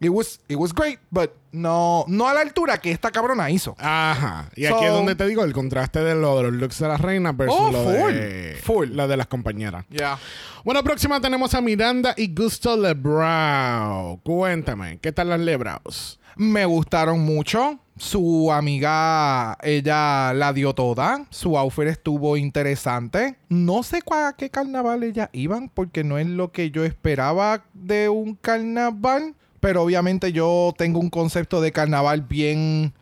[0.00, 3.74] It was, it was great, but no, no a la altura que esta cabrona hizo.
[3.78, 4.50] Ajá.
[4.54, 7.00] Y aquí es donde te digo el contraste de, lo, de los looks de las
[7.00, 8.88] reinas versus Oh, lo full, de full.
[8.90, 9.86] la de las compañeras.
[9.88, 10.18] Ya.
[10.62, 14.20] Bueno, próxima tenemos a Miranda y Gusto Lebrau.
[14.22, 16.20] Cuéntame, ¿qué tal las Lebraus?
[16.36, 17.78] Me gustaron mucho.
[17.96, 21.26] Su amiga, ella la dio toda.
[21.30, 23.36] Su outfit estuvo interesante.
[23.48, 28.08] No sé a qué carnaval ellas iban, porque no es lo que yo esperaba de
[28.08, 29.34] un carnaval.
[29.60, 32.92] Pero obviamente yo tengo un concepto de carnaval bien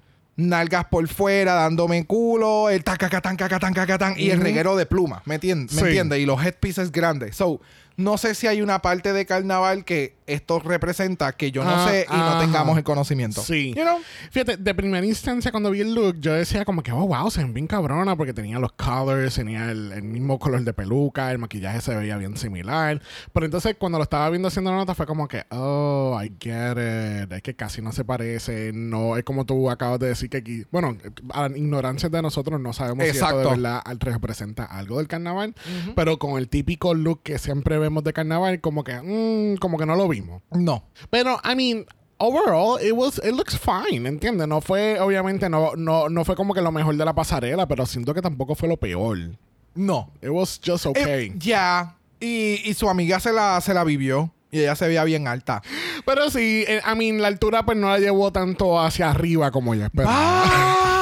[0.40, 5.37] nalgas por fuera, dándome culo, el tacacatán, cacatán, cacatán, y el reguero de pluma, ¿me
[5.37, 5.77] entiendes?
[5.77, 6.19] ¿Me entiendes?
[6.19, 7.37] Y los headpieces grandes.
[7.37, 7.61] So,
[8.00, 11.88] no sé si hay una parte de carnaval que esto representa que yo no Ah,
[11.90, 12.40] sé y no ajá.
[12.40, 13.42] tengamos el conocimiento.
[13.42, 13.74] Sí.
[13.76, 13.98] You know?
[14.30, 17.42] Fíjate, de primera instancia cuando vi el look, yo decía como que, oh, wow, se
[17.42, 21.38] ven bien cabrona porque tenía los colors, tenía el, el mismo color de peluca, el
[21.38, 23.02] maquillaje se veía bien similar.
[23.32, 27.24] Pero entonces cuando lo estaba viendo haciendo la nota fue como que, oh, I get
[27.24, 27.32] it.
[27.32, 28.70] Es que casi no se parece.
[28.72, 30.96] No, es como tú acabas de decir que aquí, bueno,
[31.32, 33.50] a la ignorancia de nosotros no sabemos si esto de Exacto.
[33.50, 35.54] verdad representa algo del carnaval.
[35.96, 39.87] Pero con el típico look que siempre vemos de carnaval, como que, mm, como que
[39.87, 40.42] no lo vimos.
[40.50, 40.85] No.
[41.11, 41.87] Pero, I mean,
[42.18, 44.46] overall, it was, it looks fine, ¿entiendes?
[44.46, 47.87] No fue, obviamente, no, no, no fue como que lo mejor de la pasarela, pero
[47.87, 49.18] siento que tampoco fue lo peor.
[49.74, 50.11] No.
[50.22, 51.33] It was just Eh, okay.
[51.38, 51.96] Ya.
[52.20, 54.33] Y, y su amiga se la, se la vivió.
[54.53, 55.62] Y ella se veía bien alta.
[56.05, 59.76] Pero sí, eh, I mean, la altura pues no la llevó tanto hacia arriba como
[59.76, 60.99] yo esperaba.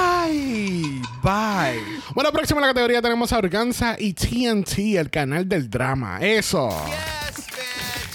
[1.22, 1.82] Bye.
[2.14, 6.18] Bueno, próximo en la categoría tenemos a Organza y TNT, el canal del drama.
[6.20, 6.70] Eso.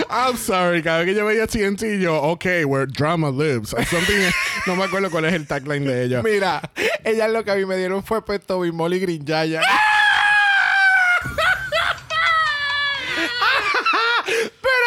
[0.09, 3.69] I'm sorry, cada vez que yo veía TNT, yo, ok, where drama lives.
[3.69, 4.31] Something,
[4.67, 6.21] no me acuerdo cuál es el tagline de ella.
[6.21, 6.61] Mira,
[7.03, 9.61] ellas lo que a mí me dieron fue pues Toby Molly Green Yaya.
[14.25, 14.81] Pero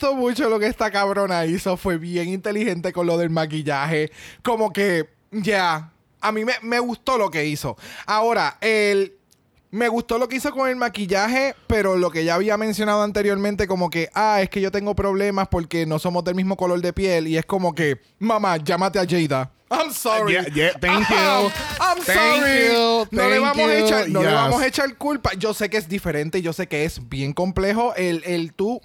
[0.00, 1.76] gustó mucho lo que esta cabrona hizo.
[1.76, 4.10] Fue bien inteligente con lo del maquillaje.
[4.42, 7.76] Como que, ya, a mí me, me gustó lo que hizo.
[8.06, 9.14] Ahora, el...
[9.72, 13.68] Me gustó lo que hizo con el maquillaje, pero lo que ya había mencionado anteriormente,
[13.68, 16.92] como que, ah, es que yo tengo problemas porque no somos del mismo color de
[16.92, 17.28] piel.
[17.28, 19.52] Y es como que, mamá, llámate a Jada.
[19.70, 20.32] I'm sorry.
[20.32, 21.16] Yeah, yeah, thank you.
[21.78, 22.66] I'm Thank sorry.
[22.74, 25.34] you, no le vamos a echar, no le vamos a echar culpa.
[25.38, 28.80] Yo sé que es diferente, yo sé que es bien complejo el, el tú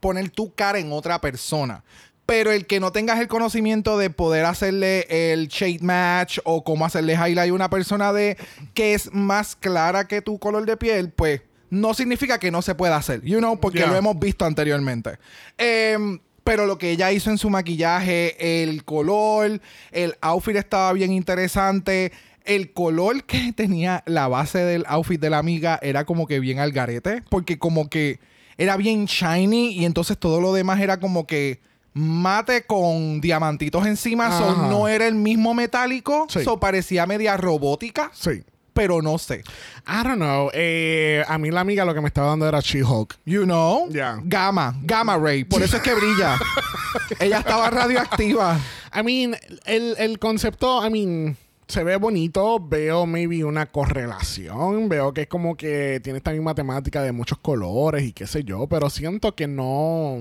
[0.00, 1.84] poner tu cara en otra persona.
[2.26, 6.84] Pero el que no tengas el conocimiento de poder hacerle el shade match o cómo
[6.84, 8.36] hacerle highlight a una persona de
[8.72, 12.74] que es más clara que tu color de piel, pues no significa que no se
[12.76, 13.22] pueda hacer.
[13.22, 13.88] You know, porque Yeah.
[13.90, 15.18] lo hemos visto anteriormente.
[15.58, 19.60] Em, pero lo que ella hizo en su maquillaje, el color,
[19.90, 22.12] el outfit estaba bien interesante.
[22.44, 26.58] El color que tenía la base del outfit de la amiga era como que bien
[26.60, 27.22] al garete.
[27.28, 28.20] Porque como que
[28.60, 31.60] era bien shiny y entonces todo lo demás era como que
[31.94, 34.36] mate con diamantitos encima.
[34.36, 36.26] So no era el mismo metálico.
[36.28, 36.44] Sí.
[36.44, 38.10] So parecía media robótica.
[38.12, 38.44] Sí.
[38.74, 39.42] Pero no sé.
[39.86, 40.50] I don't know.
[40.52, 43.18] Eh, a mí la amiga lo que me estaba dando era She-Hulk.
[43.24, 43.88] You know?
[43.88, 44.20] Yeah.
[44.24, 44.74] Gamma.
[44.82, 45.44] Gamma ray.
[45.44, 46.38] Por eso es que brilla.
[47.18, 48.60] Ella estaba radioactiva.
[48.94, 51.36] I mean, el, el concepto, I mean,
[51.70, 52.60] se ve bonito.
[52.60, 54.88] Veo maybe una correlación.
[54.88, 58.44] Veo que es como que tiene esta misma temática de muchos colores y qué sé
[58.44, 58.66] yo.
[58.66, 60.18] Pero siento que no.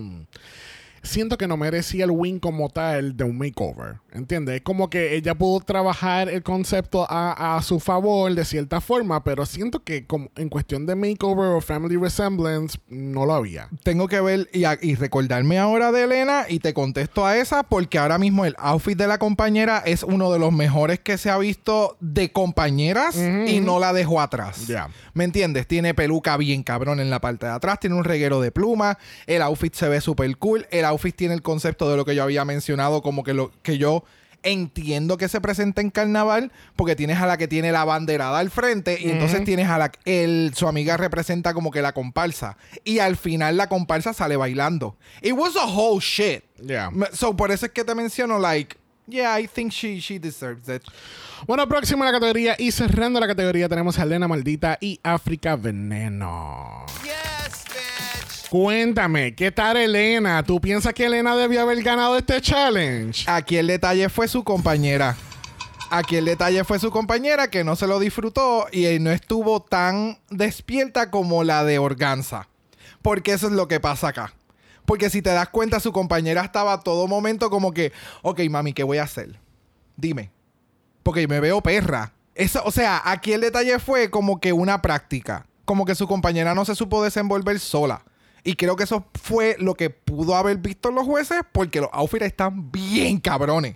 [1.02, 3.96] Siento que no merecía el win como tal de un makeover.
[4.12, 4.56] ¿Entiendes?
[4.56, 9.24] Es como que ella pudo trabajar el concepto a, a su favor de cierta forma,
[9.24, 13.70] pero siento que como en cuestión de makeover o family resemblance no lo había.
[13.84, 17.64] Tengo que ver y, a- y recordarme ahora de Elena y te contesto a esa
[17.64, 21.30] porque ahora mismo el outfit de la compañera es uno de los mejores que se
[21.30, 23.16] ha visto de compañeras
[23.48, 24.68] y no la dejó atrás.
[24.68, 24.90] Ya.
[25.14, 25.68] ¿Me entiendes?
[25.68, 29.42] Tiene peluca bien cabrón en la parte de atrás, tiene un reguero de pluma, el
[29.42, 32.46] outfit se ve súper cool, el outfit tiene el concepto de lo que yo había
[32.46, 34.04] mencionado, como que lo que yo
[34.44, 38.50] entiendo que se presenta en carnaval, porque tienes a la que tiene la banderada al
[38.50, 43.00] frente y entonces tienes a la el, su amiga representa como que la comparsa y
[43.00, 44.96] al final la comparsa sale bailando.
[45.22, 46.44] It was a whole shit.
[46.66, 46.92] Yeah.
[47.14, 48.78] So por eso es que te menciono like
[49.10, 50.84] Yeah, I think she, she deserves it.
[51.48, 55.56] Bueno, próximo a la categoría y cerrando la categoría tenemos a Elena Maldita y África
[55.56, 56.86] Veneno.
[58.50, 60.42] Cuéntame, ¿qué tal Elena?
[60.42, 63.30] ¿Tú piensas que Elena debió haber ganado este challenge?
[63.30, 65.16] Aquí el detalle fue su compañera.
[65.92, 70.18] Aquí el detalle fue su compañera que no se lo disfrutó y no estuvo tan
[70.32, 72.48] despierta como la de Organza.
[73.04, 74.34] Porque eso es lo que pasa acá.
[74.86, 78.74] Porque si te das cuenta, su compañera estaba a todo momento como que, ok, mami,
[78.74, 79.40] ¿qué voy a hacer?
[79.96, 80.32] Dime.
[81.04, 82.14] Porque me veo perra.
[82.34, 85.46] Eso, o sea, aquí el detalle fue como que una práctica.
[85.66, 88.04] Como que su compañera no se supo desenvolver sola.
[88.50, 92.26] Y creo que eso fue lo que pudo haber visto los jueces porque los outfits
[92.26, 93.76] están bien cabrones.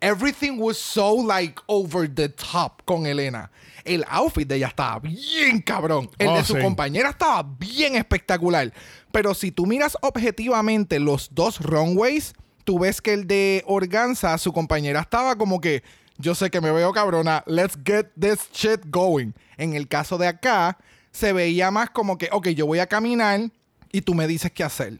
[0.00, 3.48] Everything was so like over the top con Elena.
[3.84, 6.10] El outfit de ella estaba bien cabrón.
[6.18, 6.60] El Oh, de su sí.
[6.60, 8.72] compañera estaba bien espectacular.
[9.12, 12.32] Pero si tú miras objetivamente los dos runways,
[12.64, 15.84] tú ves que el de Organza, su compañera estaba como que,
[16.16, 19.30] yo sé que me veo cabrona, let's get this shit going.
[19.58, 20.76] En el caso de acá,
[21.12, 23.52] se veía más como que, ok, yo voy a caminar
[23.92, 24.98] y tú me dices qué hacer.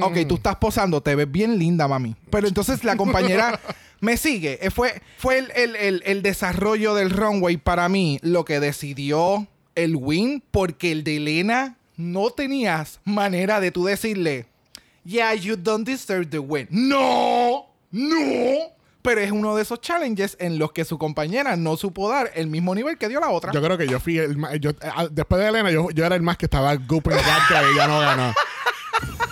[0.00, 2.14] Ok, tú estás posando, te ves bien linda, mami.
[2.30, 3.58] Pero entonces la compañera
[4.00, 4.58] me sigue.
[4.64, 9.48] Eh, Fue, fue el, el- el- el desarrollo del runway para mí lo que decidió
[9.74, 14.46] el win, porque el de Elena no tenías manera de tú decirle,
[15.04, 16.68] yeah, you don't deserve the win.
[16.70, 18.16] No, no.
[19.02, 22.46] Pero es uno de esos challenges en los que su compañera no supo dar el
[22.46, 23.52] mismo nivel que dio la otra.
[23.52, 24.52] Yo creo que yo fui el más.
[24.60, 24.70] yo-
[25.10, 27.98] después de Elena, yo, yo era el más que estaba gooping vodka y ella no
[28.00, 28.32] ganó.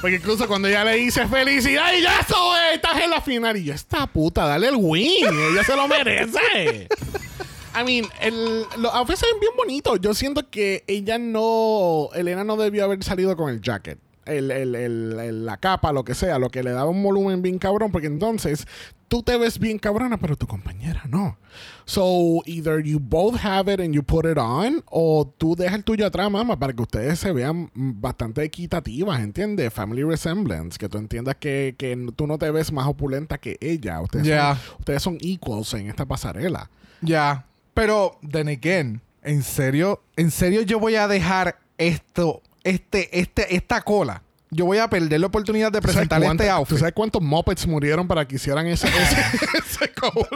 [0.01, 2.37] Porque incluso cuando ella le dice felicidad y ya eso,
[2.75, 3.57] estás en la final.
[3.59, 5.27] Y yo, esta puta, dale el win.
[5.53, 6.89] Ella se lo merece.
[7.73, 10.01] I mean, el, los outfits ven bien bonitos.
[10.01, 12.09] Yo siento que ella no.
[12.15, 13.99] Elena no debió haber salido con el jacket.
[14.31, 17.59] El, el- el- la capa, lo que sea, lo que le daba un volumen bien
[17.59, 18.67] cabrón, porque entonces
[19.09, 21.37] tú te ves bien cabrona, pero tu compañera no.
[21.85, 25.85] So, either you both have it and you put it on, o tú dejas el
[25.85, 29.73] tuyo atrás, mamá, para que ustedes se vean bastante equitativas, ¿entiendes?
[29.73, 34.01] Family resemblance, que tú entiendas que, que tú no te ves más opulenta que ella.
[34.01, 34.55] Ustedes, Ya.
[34.55, 36.71] son, ustedes son equals en esta pasarela.
[37.01, 37.47] Ya.
[37.75, 43.81] Pero, then again, en serio, en serio yo voy a dejar esto, este, este, esta
[43.83, 44.23] cola.
[44.53, 46.79] Yo voy a perder la oportunidad de ¿Tú sabes presentar este ¿Tú outfit.
[46.79, 49.25] sabes cuántos Muppets murieron para que hicieran ese, ese,
[49.59, 50.27] ese cover?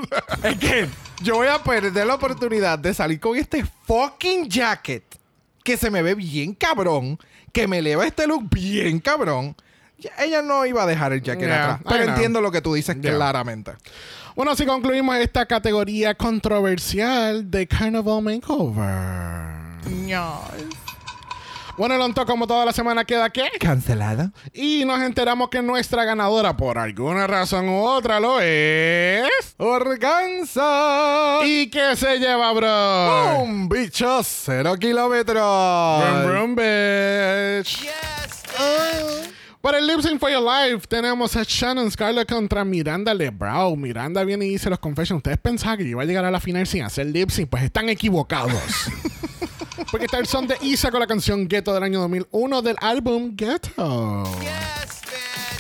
[0.45, 0.89] Again,
[1.23, 5.03] yo voy a perder la oportunidad de salir con este fucking jacket
[5.65, 7.19] que se me ve bien cabrón,
[7.53, 9.57] que me eleva este look bien cabrón.
[10.19, 11.81] ella no iba a dejar el jacket Yeah, atrás.
[11.89, 13.15] Pero entiendo lo que tú dices Yeah.
[13.17, 13.73] claramente.
[14.37, 19.81] Bueno, así concluimos esta categoría controversial de Carnival Makeover.
[21.77, 23.51] Bueno, el onto como toda la semana queda ¿qué?
[23.59, 24.31] ¿Cancelada?
[24.53, 29.55] Y nos enteramos que nuestra ganadora, por alguna razón u otra, lo es.
[29.59, 31.41] ¡Organza!
[31.45, 33.43] ¿Y qué se lleva, bro?
[33.43, 36.23] ¡Un bicho cero kilómetros!
[36.23, 37.89] Brum, brum, bitch.
[39.61, 43.77] Para el Lip Sync for Your Life tenemos a Shannon Scarlett contra Miranda Lebrau.
[43.77, 45.19] Miranda viene y dice los confessions.
[45.19, 47.49] Ustedes pensaban que yo iba a llegar a la final sin hacer lip sync.
[47.49, 48.53] Pues están equivocados.
[49.95, 53.37] Porque está el son de Isa con la canción Ghetto del año 2001 del álbum
[53.37, 54.25] Ghetto.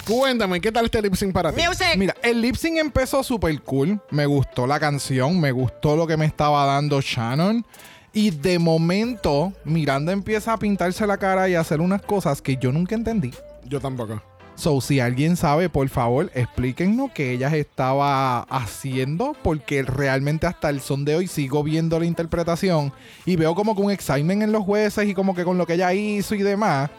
[0.05, 1.63] Cuéntame, ¿qué tal este lip sync para ti?
[1.97, 4.01] Mira, el lip sync empezó súper cool.
[4.11, 7.65] Me gustó la canción, me gustó lo que me estaba dando Shannon.
[8.13, 12.57] Y de momento, Miranda empieza a pintarse la cara y a hacer unas cosas que
[12.57, 13.31] yo nunca entendí.
[13.67, 14.21] Yo tampoco.
[14.57, 20.81] So, si alguien sabe, por favor, explíquenos qué ella estaba haciendo, porque realmente hasta el
[20.81, 22.93] son de hoy sigo viendo la interpretación
[23.27, 25.75] y veo como que un excitement en los jueces y como que con lo que
[25.75, 26.91] ella hizo y demás.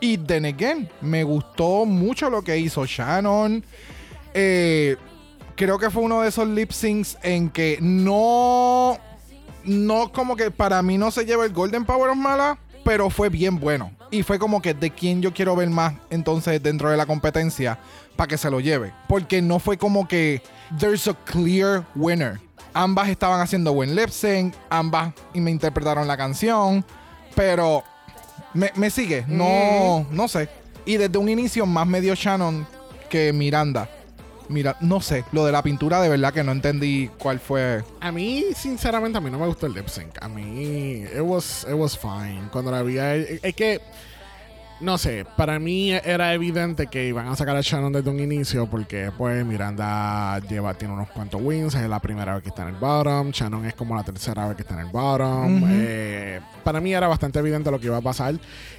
[0.00, 3.64] Y then again, me gustó mucho lo que hizo Shannon.
[4.34, 4.96] Eh,
[5.56, 8.98] creo que fue uno de esos lip syncs en que no.
[9.64, 13.28] No, como que para mí no se lleva el Golden Power of Mala, pero fue
[13.28, 13.90] bien bueno.
[14.12, 17.80] Y fue como que de quién yo quiero ver más entonces dentro de la competencia
[18.14, 18.94] para que se lo lleve.
[19.08, 20.40] Porque no fue como que
[20.78, 22.40] there's a clear winner.
[22.72, 26.84] Ambas estaban haciendo buen lip sync, ambas y me interpretaron la canción,
[27.34, 27.82] pero
[28.54, 30.48] me, me sigue, no, no sé.
[30.84, 32.68] Y desde un inicio más me dio Shannon
[33.10, 33.90] que Miranda.
[34.48, 37.82] Mira, no sé, lo de la pintura de verdad que no entendí cuál fue.
[38.00, 40.22] A mí, sinceramente, a mí no me gustó el lip sync.
[40.22, 42.42] A mí, it was, it was fine.
[42.52, 43.80] Cuando la vi, es que,
[44.80, 48.66] no sé, para mí era evidente que iban a sacar a Shannon desde un inicio
[48.66, 51.74] porque, pues, Miranda lleva, tiene unos cuantos wins.
[51.74, 53.30] Es la primera vez que está en el bottom.
[53.30, 55.62] Shannon es como la tercera vez que está en el bottom.
[55.70, 58.34] Eh, para mí era bastante evidente lo que iba a pasar.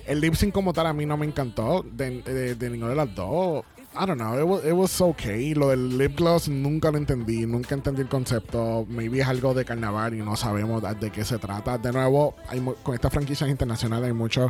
[0.05, 2.95] El lip sync como tal a mí no me encantó de, de, de ninguna de
[2.95, 3.65] las dos.
[3.99, 5.53] I don't know, it was, it was okay.
[5.55, 8.85] Lo del lip gloss nunca lo entendí, nunca entendí el concepto.
[8.89, 11.77] Maybe es algo de carnaval y no sabemos de, qué se trata.
[11.77, 14.49] De nuevo, hay con estas franquicias internacionales hay mucho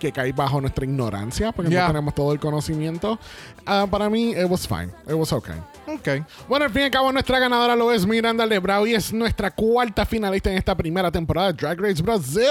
[0.00, 1.82] que cae bajo nuestra ignorancia porque Yeah.
[1.82, 3.18] no tenemos todo el conocimiento.
[3.66, 5.56] Ah, para mí, it was fine, it was okay.
[5.86, 6.24] Ok.
[6.48, 9.50] Bueno, al fin y al cabo, nuestra ganadora lo es Miranda Lebrau y es nuestra
[9.50, 12.42] cuarta finalista en esta primera temporada de Drag Race Brasil.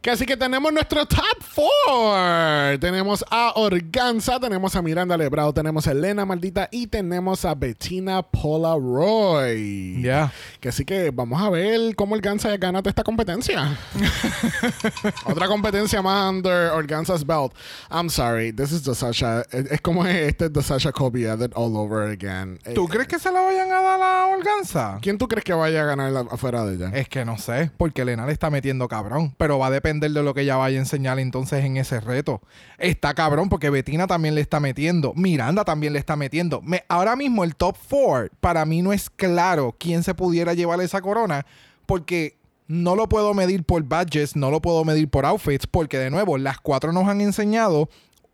[0.00, 2.78] Que así que tenemos nuestro top four.
[2.80, 8.22] Tenemos a Organza, tenemos a Miranda Lebrau, tenemos a Elena Maldita y tenemos a Bettina
[8.22, 10.02] Polaroid.
[10.02, 10.32] Ya.
[10.58, 13.76] Que así que vamos a ver cómo Organza gana esta competencia.
[15.26, 17.52] Otra competencia más under Organza's belt.
[17.90, 19.42] I'm sorry, this is the Sasha.
[19.52, 22.58] Es, como este es the Sasha Kobe edit all over again.
[22.74, 24.98] ¿Tú crees que se la vayan a dar a Organza?
[25.02, 26.90] ¿Quién tú crees que vaya a ganar afuera de ella?
[26.94, 30.08] Es que no sé, porque Elena le está metiendo cabrón, pero va a depender de
[30.10, 32.40] lo que ella vaya a enseñar entonces en ese reto.
[32.78, 36.62] Está cabrón porque Betina también le está metiendo, Miranda también le está metiendo.
[36.62, 40.80] Me- ahora mismo el top 4 para mí no es claro quién se pudiera llevar
[40.80, 41.44] esa corona,
[41.86, 42.36] porque
[42.68, 46.38] no lo puedo medir por badges, no lo puedo medir por outfits, porque de nuevo
[46.38, 47.88] las cuatro nos han enseñado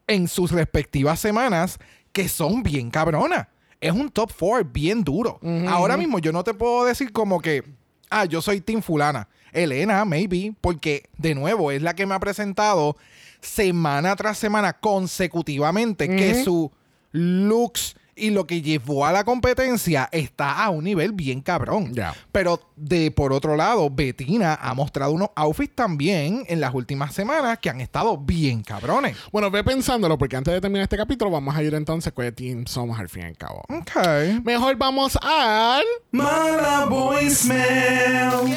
[0.07, 1.79] en sus respectivas semanas
[2.13, 3.47] que son bien cabronas.
[3.81, 5.39] Es un top 4 bien duro.
[5.69, 7.63] Ahora mismo yo no te puedo decir como que,
[8.11, 9.29] ah, yo soy Team Fulana.
[9.53, 12.97] Elena, maybe, porque de nuevo es la que me ha presentado
[13.41, 16.71] semana tras semana consecutivamente que su
[17.13, 21.93] looks y lo que llevó a la competencia está a un nivel bien cabrón.
[21.93, 22.15] Ya.
[22.33, 27.59] Pero de por otro lado, Betina ha mostrado unos outfits también en las últimas semanas
[27.59, 29.17] que han estado bien cabrones.
[29.31, 32.35] Bueno, ve pensándolo porque antes de terminar este capítulo vamos a ir entonces con el
[32.35, 33.63] team somos al fin y al cabo.
[33.69, 34.43] Ok.
[34.43, 35.85] Mejor vamos al...
[36.11, 38.57] Mala voicemail.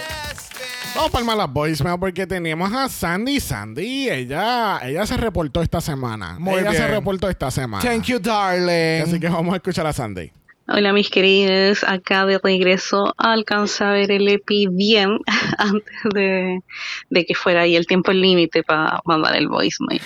[0.95, 3.39] Vamos para el mala voicemail porque tenemos a Sandy.
[3.39, 6.37] Sandy, ella, ella se reportó esta semana.
[6.39, 7.83] Muy ella se reportó esta semana.
[7.83, 9.03] Thank you, darling.
[9.03, 10.31] Así que vamos a escuchar a Sandy.
[10.71, 15.17] Hola mis queridos, acá de regreso alcancé a ver el EPI bien
[15.57, 16.61] antes de,
[17.09, 20.01] de que fuera ahí el tiempo límite para mandar el voicemail.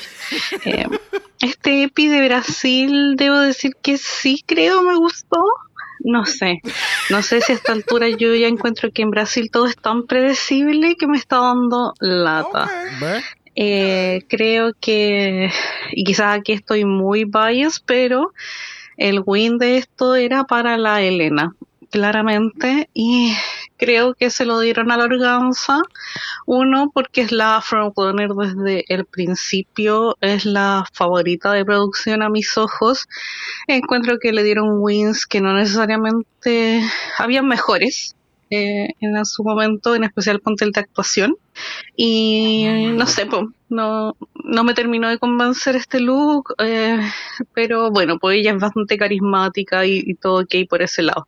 [0.63, 0.85] Eh,
[1.41, 5.43] este EPI de Brasil, debo decir que sí creo me gustó.
[6.03, 6.61] No sé,
[7.09, 10.05] no sé si a esta altura yo ya encuentro que en Brasil todo es tan
[10.05, 12.69] predecible que me está dando lata.
[13.55, 15.51] Eh, creo que,
[15.91, 18.33] y quizás aquí estoy muy bias, pero
[18.97, 21.55] el win de esto era para la Elena,
[21.91, 23.33] claramente, y
[23.83, 25.81] creo que se lo dieron a la organza.
[26.45, 32.57] Uno, porque es la frontrunner desde el principio, es la favorita de producción a mis
[32.57, 33.07] ojos.
[33.67, 36.81] Encuentro que le dieron wins que no necesariamente
[37.17, 38.15] habían mejores.
[38.53, 41.35] Eh, en su momento, en especial ponte el de actuación.
[41.95, 46.99] Y no sé, po, no, no me terminó de convencer este look, eh,
[47.53, 51.27] pero bueno, pues ella es bastante carismática y, y todo ok por ese lado.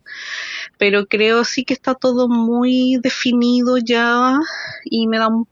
[0.78, 4.38] Pero creo sí que está todo muy definido ya
[4.86, 5.48] y me da un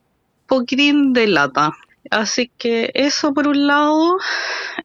[0.47, 1.73] poquitín de lata.
[2.11, 4.17] Así que eso por un lado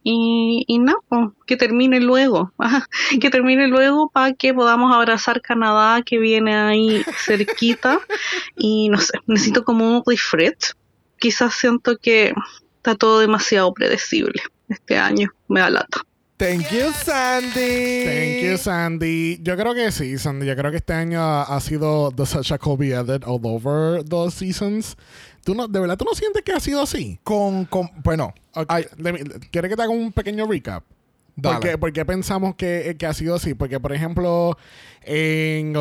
[0.02, 2.52] y, y po, que termine luego,
[3.20, 8.00] que termine luego para que podamos abrazar Canadá que viene ahí cerquita
[8.56, 10.74] y no sé, necesito como un refresh.
[11.18, 12.32] Quizás siento que
[12.76, 16.02] está todo demasiado predecible este año, me da lata.
[16.38, 18.04] Thank you, Sandy.
[18.04, 19.40] Thank you, Sandy.
[19.42, 20.46] Yo creo que sí, Sandy.
[20.46, 24.30] Yo creo que este año ha, sido the such a Kobe edit all over the
[24.30, 24.96] seasons.
[25.44, 27.18] ¿Tú no, ¿De verdad tú no sientes que ha sido así?
[27.24, 30.84] Con, con, bueno, Ok, ay, let me- ¿Quieres que te haga un pequeño recap?
[31.34, 31.56] Dale.
[31.56, 33.54] ¿Por qué, por qué pensamos que, que ha sido así?
[33.54, 34.56] Porque, por ejemplo,
[35.02, 35.74] en,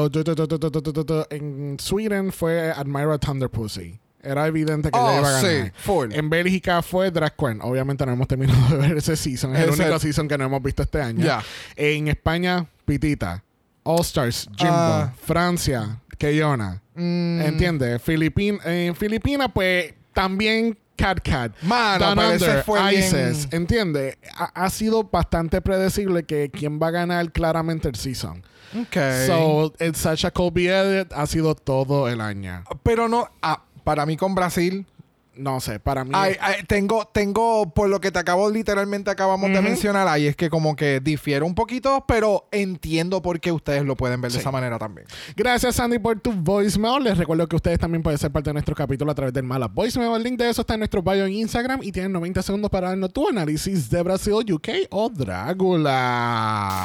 [1.29, 3.99] en Sweden fue Admira Thunder Pussy.
[4.27, 5.73] Era evidente que Oh, ella iba a sí, ganar.
[5.77, 6.11] full.
[6.13, 7.59] En Bélgica fue Drag Queen.
[7.61, 9.55] Obviamente no hemos terminado de ver ese season.
[9.55, 11.23] Es el único season que no hemos visto este año.
[11.25, 11.41] Ya.
[11.75, 13.43] En España, Pitita.
[13.83, 14.73] All Stars, Jimbo.
[14.75, 15.13] Ah.
[15.25, 16.81] Francia, Keyona.
[16.95, 18.01] mm, ¿Entiendes?
[18.01, 21.53] Filipin en Filipinas, pues también Cat Cat.
[21.61, 23.47] Mano, Under, fue bien- ISIS.
[23.51, 24.17] ¿Entiendes?
[24.35, 28.43] Ha, ha sido bastante predecible que quién va a ganar claramente el season.
[28.77, 28.97] ok.
[29.27, 32.63] So, el Sasha Colby edit ha sido todo el año.
[32.83, 34.85] pero no, ah, para mí con Brasil,
[35.33, 36.11] No sé, para mí.
[36.13, 40.35] ay, ay, tengo, tengo, por lo que te acabo, literalmente acabamos de mencionar, ahí es
[40.35, 44.39] que como que difiere un poquito, pero entiendo por qué ustedes lo pueden ver de
[44.39, 45.07] esa manera también.
[45.37, 47.01] Gracias, Sandy, por tu voicemail.
[47.03, 49.67] Les recuerdo que ustedes también pueden ser parte de nuestro capítulo a través del Mala
[49.67, 50.15] Voicemail.
[50.15, 52.89] El link de eso está en nuestro bio en Instagram y tienen 90 segundos para
[52.89, 56.83] darnos tu análisis de Brasil, UK o Drácula.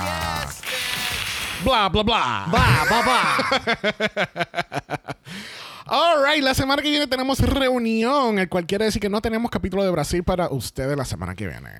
[1.64, 2.46] Bla, bla, bla.
[2.52, 3.36] Va, va, va.
[5.86, 9.82] Alright, la semana que viene tenemos reunión, el cual quiere decir que no tenemos capítulo
[9.82, 11.70] de Brasil para ustedes la semana que viene.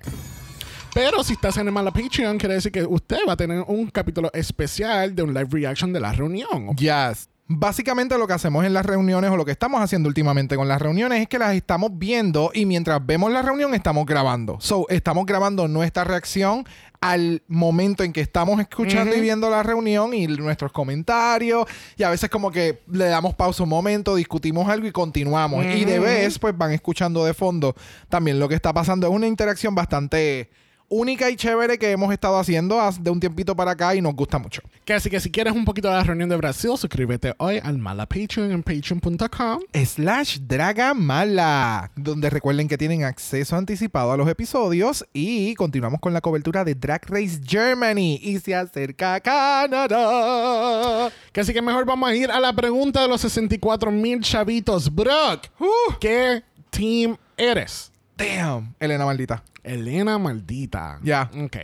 [0.93, 3.89] Pero si estás en el Mala Patreon, quiere decir que usted va a tener un
[3.91, 6.75] capítulo especial de un live reaction de la reunión.
[6.77, 7.29] Yes.
[7.47, 10.83] Básicamente lo que hacemos en las reuniones o lo que estamos haciendo últimamente con las
[10.83, 14.59] reuniones es que las estamos viendo y mientras vemos la reunión estamos grabando.
[14.61, 16.65] So, estamos grabando nuestra reacción
[17.03, 22.11] al momento en que estamos escuchando y viendo la reunión y nuestros comentarios y a
[22.11, 25.67] veces como que le damos pausa un momento, discutimos algo y continuamos.
[25.67, 27.75] Y de vez pues van escuchando de fondo
[28.09, 29.09] también lo que está pasando.
[29.09, 30.49] Es una interacción bastante
[30.93, 34.39] única y chévere que hemos estado haciendo de un tiempito para acá y nos gusta
[34.39, 34.61] mucho.
[34.85, 37.79] Que así que si quieres un poquito de la reunión de Brasil, suscríbete hoy al
[37.79, 39.61] Mala Patreon en patreon.com.
[39.85, 46.21] slash Dragamala, donde recuerden que tienen acceso anticipado a los episodios y continuamos con la
[46.21, 51.11] cobertura de Drag Race Germany y se acerca Canadá.
[51.33, 54.95] Que así que mejor vamos a ir a la pregunta de los 64 mil chavitos.
[54.95, 57.91] Brock, Uh, ¿qué team eres?
[58.17, 59.43] damn, Elena maldita.
[59.63, 60.99] Elena maldita.
[61.03, 61.31] Ya.
[61.45, 61.57] Ok.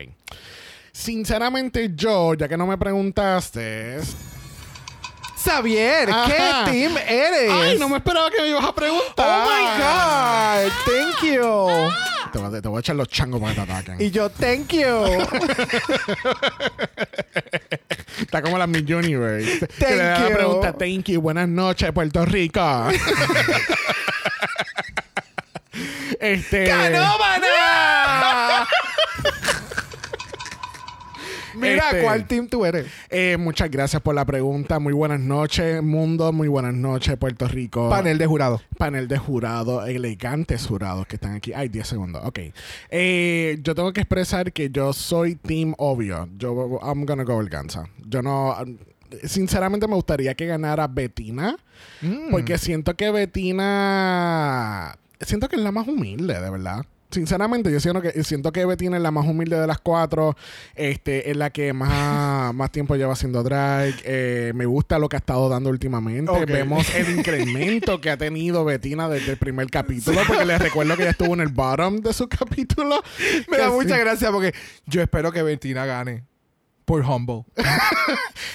[0.92, 3.98] Sinceramente yo, ya que no me preguntaste...
[5.44, 6.26] Xavier, Ajá.
[6.26, 6.36] ¿qué
[6.72, 7.50] team eres?
[7.52, 9.46] Ay, no me esperaba que me ibas a preguntar.
[9.46, 11.46] Oh my god, thank you.
[12.32, 13.96] Te voy, a- te voy a echar los changos para que te ataquen.
[14.04, 14.84] Y yo, thank you.
[18.20, 19.60] Está como la Miss Universe.
[19.60, 20.34] que Thank le da la you.
[20.34, 22.60] pregunta, thank you, buenas noches, Puerto Rico.
[26.20, 26.66] este.
[26.66, 27.46] ¡Canómana!
[31.54, 32.86] Mira, Este- ¿cuál team tú eres?
[33.10, 34.78] Eh, muchas gracias por la pregunta.
[34.78, 36.30] Muy buenas noches, mundo.
[36.32, 37.88] Muy buenas noches, Puerto Rico.
[37.90, 38.60] Panel de jurado.
[38.76, 41.52] Panel de jurados, elegantes jurados que están aquí.
[41.52, 42.22] Ay, 10 segundos.
[42.24, 42.38] Ok.
[42.90, 46.28] Eh, yo tengo que expresar que yo soy team obvio.
[46.38, 47.88] Yo, I'm gonna go Organza.
[48.06, 48.54] Yo no.
[49.24, 51.56] Sinceramente me gustaría que ganara Betina.
[52.02, 52.30] Mm.
[52.30, 54.96] Porque siento que Betina.
[55.20, 56.84] Siento que es la más humilde, de verdad.
[57.10, 60.36] Sinceramente, yo siento que, siento que Betina es la más humilde de las cuatro.
[60.74, 63.94] Este, es la que más, más tiempo lleva haciendo drag.
[64.04, 66.44] Eh, me gusta lo que ha estado dando últimamente.
[66.44, 70.20] Vemos el incremento que ha tenido Betina desde el primer capítulo.
[70.26, 73.02] Porque les recuerdo que ella estuvo en el bottom de su capítulo.
[73.50, 74.00] Me da mucha sí.
[74.00, 74.52] gracia porque
[74.86, 76.24] yo espero que Bettina gane.
[76.88, 77.44] Por humble.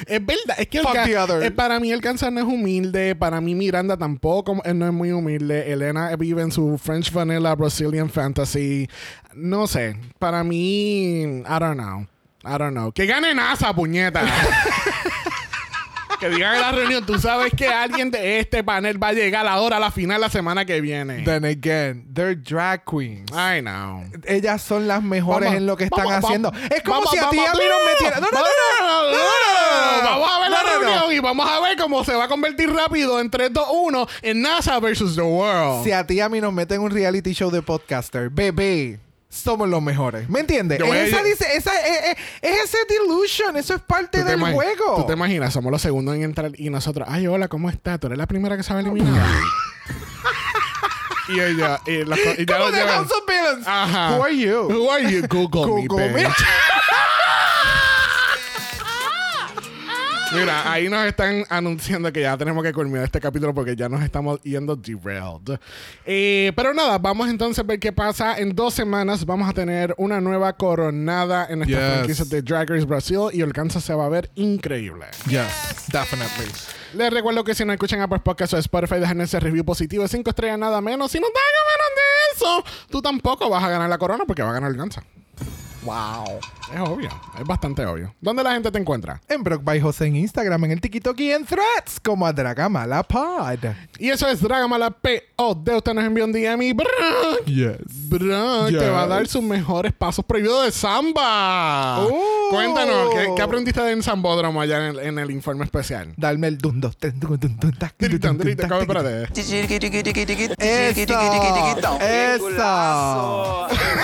[0.08, 3.54] Es verdad, es que el eh, para mí el cáncer no es humilde, para mí
[3.54, 8.90] Miranda tampoco no es muy humilde, Elena vive en su French Vanilla Brazilian Fantasy,
[9.36, 12.08] no sé, para mí, I don't know,
[12.44, 14.24] I don't know, que gane NASA, puñeta.
[16.24, 19.46] que digan en la reunión, tú sabes que alguien de este panel va a llegar
[19.48, 21.24] ahora a la final la semana que viene.
[21.24, 23.30] Then again, they're drag queens.
[23.32, 24.04] I know.
[24.26, 26.52] Ellas son las mejores Vamos- en lo que están vamos- haciendo.
[26.52, 27.60] vamos- es como si a ti a mí.
[28.14, 28.32] No, no, no, no.
[28.32, 30.10] no, no, no.
[30.10, 33.20] Vamos a ver la reunión y vamos a ver cómo se va a convertir rápido
[33.20, 35.84] en 3, 2, 1 en NASA versus The World.
[35.84, 39.00] Si a ti a mí nos meten un reality show de podcaster, bebé,
[39.34, 40.30] somos los mejores.
[40.30, 40.80] ¿Me entiendes?
[40.80, 44.32] Voy a- esa, dice, esa, es, es- es ese delusion, eso es parte ¿Tú te
[44.32, 44.96] del juego.
[44.96, 45.52] ¿Tú te imaginas?
[45.54, 48.00] Somos los segundos en entrar y nosotros, ay, hola, ¿cómo estás?
[48.00, 49.26] Tú eres la primera que se va a eliminar.
[51.30, 52.72] y ella, y, la- y ya Como.
[52.72, 53.68] House of.
[53.68, 54.18] Ajá.
[54.18, 54.68] Who are you?
[54.70, 55.26] Who are you?
[55.28, 56.24] Google, me, Google me.
[56.26, 56.38] bitch.
[60.34, 64.02] Mira, ahí nos están anunciando que ya tenemos que culminar este capítulo porque ya nos
[64.04, 65.60] estamos yendo derailed.
[66.06, 68.38] Eh, pero nada, vamos entonces a ver qué pasa.
[68.38, 71.94] En dos semanas vamos a tener una nueva coronada en nuestra Yes.
[71.98, 75.06] franquicia de Drag Race Brasil y el se va a ver increíble.
[75.28, 76.52] Yes, definitely.
[76.94, 80.10] Les recuerdo que si no escuchan Apple Podcasts o Spotify, dejen ese review positivo de
[80.10, 81.12] 5 estrellas nada menos.
[81.12, 84.44] Si no te hagan menos de eso, tú tampoco vas a ganar la corona porque
[84.44, 85.04] va a ganar el Gansa.
[85.84, 86.40] Wow.
[86.74, 87.10] Es obvio,
[87.40, 88.16] es bastante obvio.
[88.20, 89.22] ¿Dónde la gente te encuentra?
[89.30, 93.04] En Brock by José en Instagram, en el TikTok y en Threads como a Dragamala
[93.04, 93.60] Pod.
[94.00, 95.76] Y eso es Dragamala P.O.D.
[95.76, 97.78] Usted nos envió un DM y Brock, Yes.
[98.10, 102.00] Brock te va a dar sus mejores pasos prohibidos de samba.
[102.00, 102.48] Oh.
[102.50, 106.14] Cuéntanos, ¿qué, qué aprendiste de en Zambódromo allá en el, en el informe especial?
[106.18, 107.14] Darme el dun, dos, tres.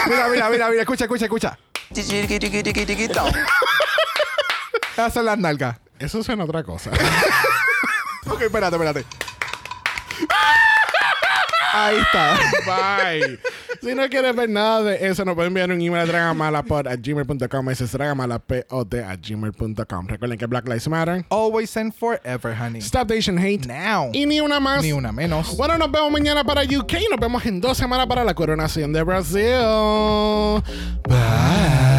[0.07, 1.57] Mira, mira, mira, mira, escucha, escucha, escucha.
[4.93, 5.77] Esas son las nalgas.
[5.97, 6.91] Eso suena otra cosa.
[8.25, 9.05] Ok, espérate, espérate.
[11.73, 12.37] Ahí está.
[12.65, 13.39] Bye.
[13.81, 16.95] si no quieres ver nada de eso, nos pueden enviar un email a dragamalapod a
[16.95, 17.69] gmail.com.
[17.69, 20.07] Ese es dragamalapod a gmail.com.
[20.07, 21.25] Recuerden que Black Lives Matter.
[21.29, 22.81] Always and forever, honey.
[22.81, 23.67] Stop the Asian Hate.
[23.67, 24.09] Now.
[24.13, 24.81] Y ni una más.
[24.81, 25.55] Ni una menos.
[25.57, 26.93] Bueno, nos vemos mañana para UK.
[27.09, 29.59] Nos vemos en dos semanas para la coronación de Brasil.
[31.07, 31.98] Bye.